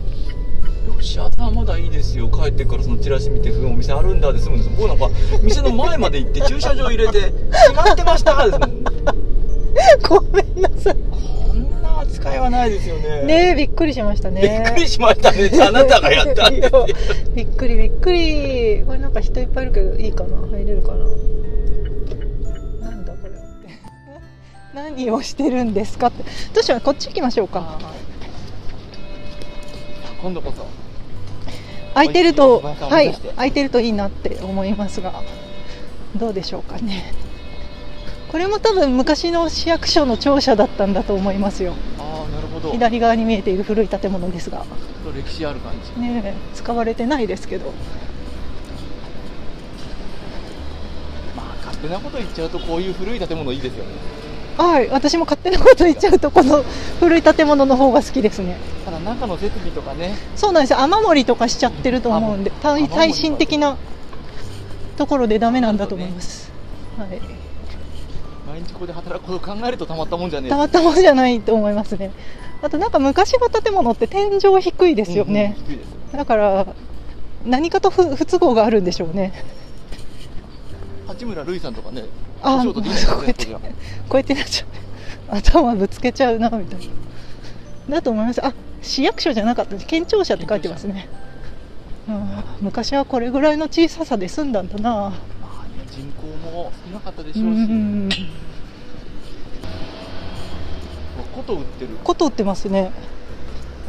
[1.01, 2.29] 吉田さんまだいいですよ。
[2.29, 4.71] 帰ってからそのチラシ見て「お店あるんだ」で済むんです。
[4.77, 5.09] 僕なんか
[5.43, 7.33] 店の前まで行って駐車場入れて
[7.71, 8.85] 「閉まってました」ですもん。
[10.09, 10.97] ごめんなさい。
[11.11, 13.23] こんな扱いはないですよね。
[13.25, 14.41] ねえびっくりしましたね。
[14.43, 15.51] びっくりしましたね。
[15.67, 16.71] あなたがやったんで
[17.35, 18.83] びっくりびっくり。
[18.87, 20.37] これなんか人いっぱいいるけどいいかな？
[20.59, 20.99] 入れるかな？
[22.91, 23.69] なんだこれはって。
[24.75, 26.23] 何をしてるんですかって。
[26.23, 27.79] どうしようこっち行きましょうか
[30.23, 30.65] 今度こそ。
[31.95, 35.13] 空いてるとはい空いてるといいなって思いますが
[36.17, 37.13] どうでしょうかね。
[38.31, 41.75] これも多分昔の市役所の庁舎だったんだと思いますよ。
[41.99, 42.71] ああなるほど。
[42.71, 44.65] 左側に見えている古い建物ですが。
[45.15, 46.01] 歴史ある感じ。
[46.01, 47.73] ねえ使われてないですけど。
[51.37, 53.91] まあ勝手なこと言っちゃうとこういう古い建物いいですよね。
[54.57, 56.63] はい私も勝手なこと言っちゃうとこの
[57.01, 58.57] 古い建物の方が好きですね
[59.03, 60.17] 中の設備とかね。
[60.37, 60.81] そうなんですよ。
[60.81, 63.77] 雨漏りとかしちゃってると思うんで耐耐震的な
[64.97, 66.53] ところでダメなんだと思います、
[66.99, 67.21] はい、
[68.47, 70.51] 毎日ここで働くことを考えるとたまったもんじゃねえ。
[70.51, 72.13] たまったもんじゃないと思いますね。
[72.63, 75.81] あとなんか昔の建物って天井低いですよね、うんうん
[76.13, 76.67] だから
[77.47, 79.33] 何かと不不都合があるんでしょうね。
[81.09, 82.05] 八村塁さんとかね
[82.43, 83.59] あお仕事できないですねこうやってこ
[84.13, 84.67] うやってなっちゃ
[85.35, 85.37] う。
[85.39, 86.81] 頭ぶつけちゃうなみたい
[87.89, 87.97] な。
[87.97, 88.45] だと思います。
[88.45, 91.09] あ市役所じゃなかった県庁舎って書いてますね。
[92.09, 92.45] うん。
[92.61, 94.91] 昔はこれぐらいの小ささで済んだんだな。
[94.91, 97.59] まあね人口も少なかったでしうょうし。
[97.61, 98.09] ん
[101.35, 101.91] 琴売ってる。
[102.05, 102.93] 琴売ってますね。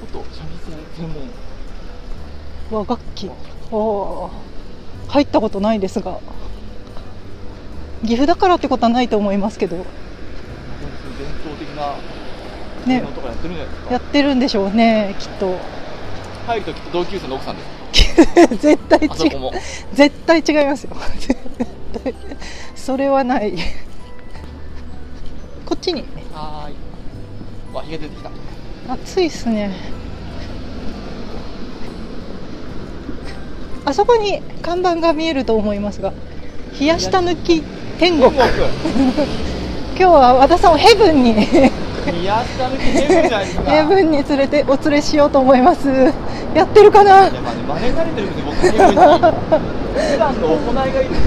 [0.02, 1.14] 琴三味線専
[2.72, 3.30] 門和楽器。
[3.72, 4.30] おー
[5.10, 6.20] 入ったことないですが。
[8.04, 9.78] 岐阜だからってことはないと思いますけど。
[9.78, 9.86] 伝
[11.42, 11.96] 統的な
[12.88, 13.04] ね。
[13.04, 15.56] やってるんじゃないですか、やってるんでしょうねきっと。
[16.48, 17.84] 入るときっと同級生の奥さんです。
[18.58, 19.52] 絶対違う。
[19.94, 20.96] 絶対違いますよ。
[21.20, 21.36] 絶
[22.04, 22.14] 対
[22.76, 23.54] それはない。
[25.66, 26.04] こっちに。
[26.34, 27.76] はーい。
[27.76, 28.30] わ日が出てきた。
[28.94, 29.72] 暑いっすね。
[33.86, 36.14] あそこに看板が見えると思いますが
[36.80, 37.62] 冷やした抜き
[38.00, 38.32] 天国。
[39.96, 41.36] 今日は和田さんをヘブンに
[42.06, 45.88] ヘブンに連れてお連れしようと思います。
[46.54, 47.30] やってるかな？
[47.30, 47.40] ね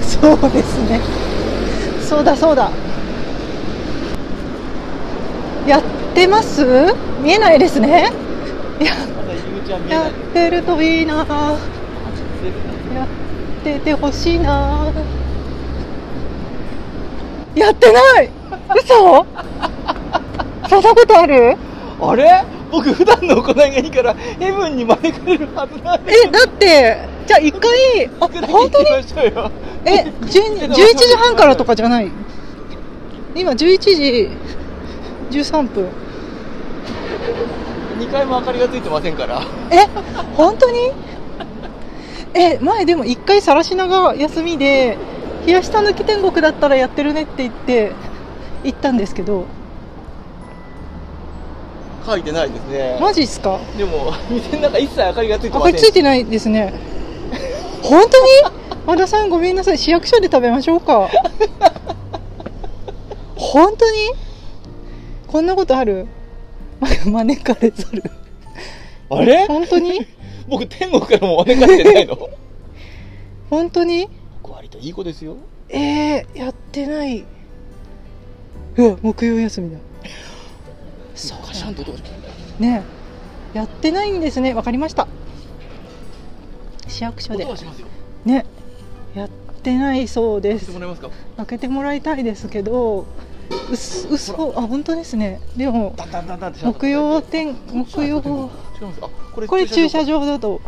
[0.01, 0.99] そうですね。
[2.01, 2.69] そうだそうだ。
[5.67, 5.81] やっ
[6.13, 6.93] てます？
[7.21, 8.11] 見えないですね。
[8.79, 8.85] い。
[8.85, 8.93] や
[10.09, 11.15] ってるといいな。
[11.15, 11.27] やっ
[13.63, 14.91] ててほしいな。
[17.55, 18.29] やってない！
[18.79, 19.25] 嘘？
[20.69, 21.57] そんなことある？
[22.01, 22.43] あれ？
[22.71, 28.89] 僕普段の行いがいいからヘブンに招かれるはずなんでえだってじゃあ一回あ本当に？
[29.85, 32.11] え12 11時半からとかじゃない？
[33.35, 34.29] 今11時
[35.31, 35.89] 13分。
[37.99, 39.41] 2階も明かりがついてませんから。
[39.71, 39.87] え
[40.35, 40.91] 本当に？
[42.33, 44.97] え前でも一回さらしなが休みで
[45.45, 47.93] 冷やした抜き天国だったらやってるねって言って
[48.63, 49.45] 行ったんですけど
[52.07, 52.97] 書いてないですね。
[53.01, 53.59] マジっすか？
[53.77, 55.73] でも店の中一切明かりがついてあません。
[55.73, 56.73] これついてないですね。
[57.83, 58.57] 本当に？
[58.87, 59.77] 和田さんごめんなさい。
[59.77, 61.09] 市役所で食べましょうか。
[63.35, 63.97] 本当に？
[65.27, 66.07] こんなことある？
[67.05, 68.03] 招かれざる。
[69.09, 69.45] あれ？
[69.47, 70.05] 本当に？
[70.47, 72.17] 僕天国からも招かれてないの？
[73.49, 74.07] 本当に？
[74.41, 75.35] 僕割といい子ですよ。
[75.69, 77.25] えー、やってない。
[78.77, 79.77] うわ、木曜休みだ。
[81.17, 82.03] そうカシャンとどうし
[82.59, 82.83] ね
[83.53, 84.53] えやってないんですね。
[84.53, 85.07] わかりました。
[86.87, 87.45] 市役所で
[88.25, 88.45] ね。
[89.15, 89.29] やっ
[89.63, 90.71] てないそうです
[91.37, 93.05] 開けてもらいたいですけど。
[93.71, 95.39] うす、うそ、あ、本当ですね。
[95.55, 95.95] でも。
[96.63, 98.21] 木曜店、木曜。
[98.21, 100.61] これ駐車場だと。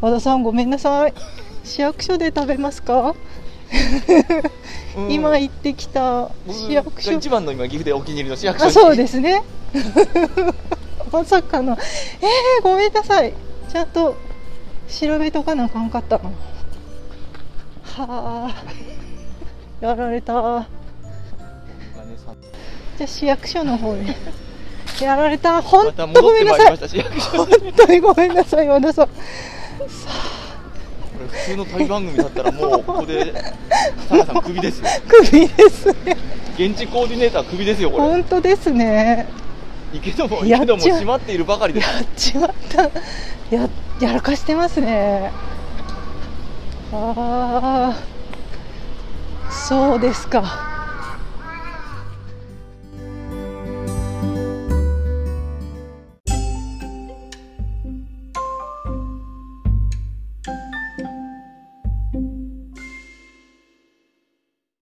[0.00, 1.14] 和田さん、ごめんなさい。
[1.64, 3.14] 市役所で食べますか？
[4.96, 5.12] うん。
[5.12, 7.10] 今行ってきた僕市役所。
[7.10, 7.16] が。
[7.18, 9.42] 一番の今岐阜でお気に入りの市役所あそうですすね。
[11.12, 11.76] まさかの。
[12.20, 13.32] えー、ごめんなさい。
[13.70, 14.16] ちゃんと
[14.88, 16.30] 調べとかなあかんかったな
[17.82, 18.54] はあ。
[19.80, 20.66] やられた。
[22.96, 24.16] じゃあ市役所の方ね
[25.00, 25.60] やられた。
[25.60, 26.76] 本当ごめんなさい。
[26.76, 28.68] 本当にごめんなさい。
[28.68, 29.12] 和田さんこ
[29.80, 30.43] れ
[31.34, 33.32] 普通の旅番組だったらもうここで
[34.08, 34.86] タカさんクビですよ。
[35.08, 36.16] 首ですね。
[36.56, 38.04] 現地コーディネータークビですよこれ。
[38.04, 39.26] 本当ですね。
[39.92, 41.88] 池戸もやっちゃう池戸も閉まっているばかりです。
[41.88, 42.82] やっちまった。
[43.54, 43.68] や
[44.00, 45.30] やらかしてますね。
[46.92, 47.96] ああ
[49.50, 50.83] そうですか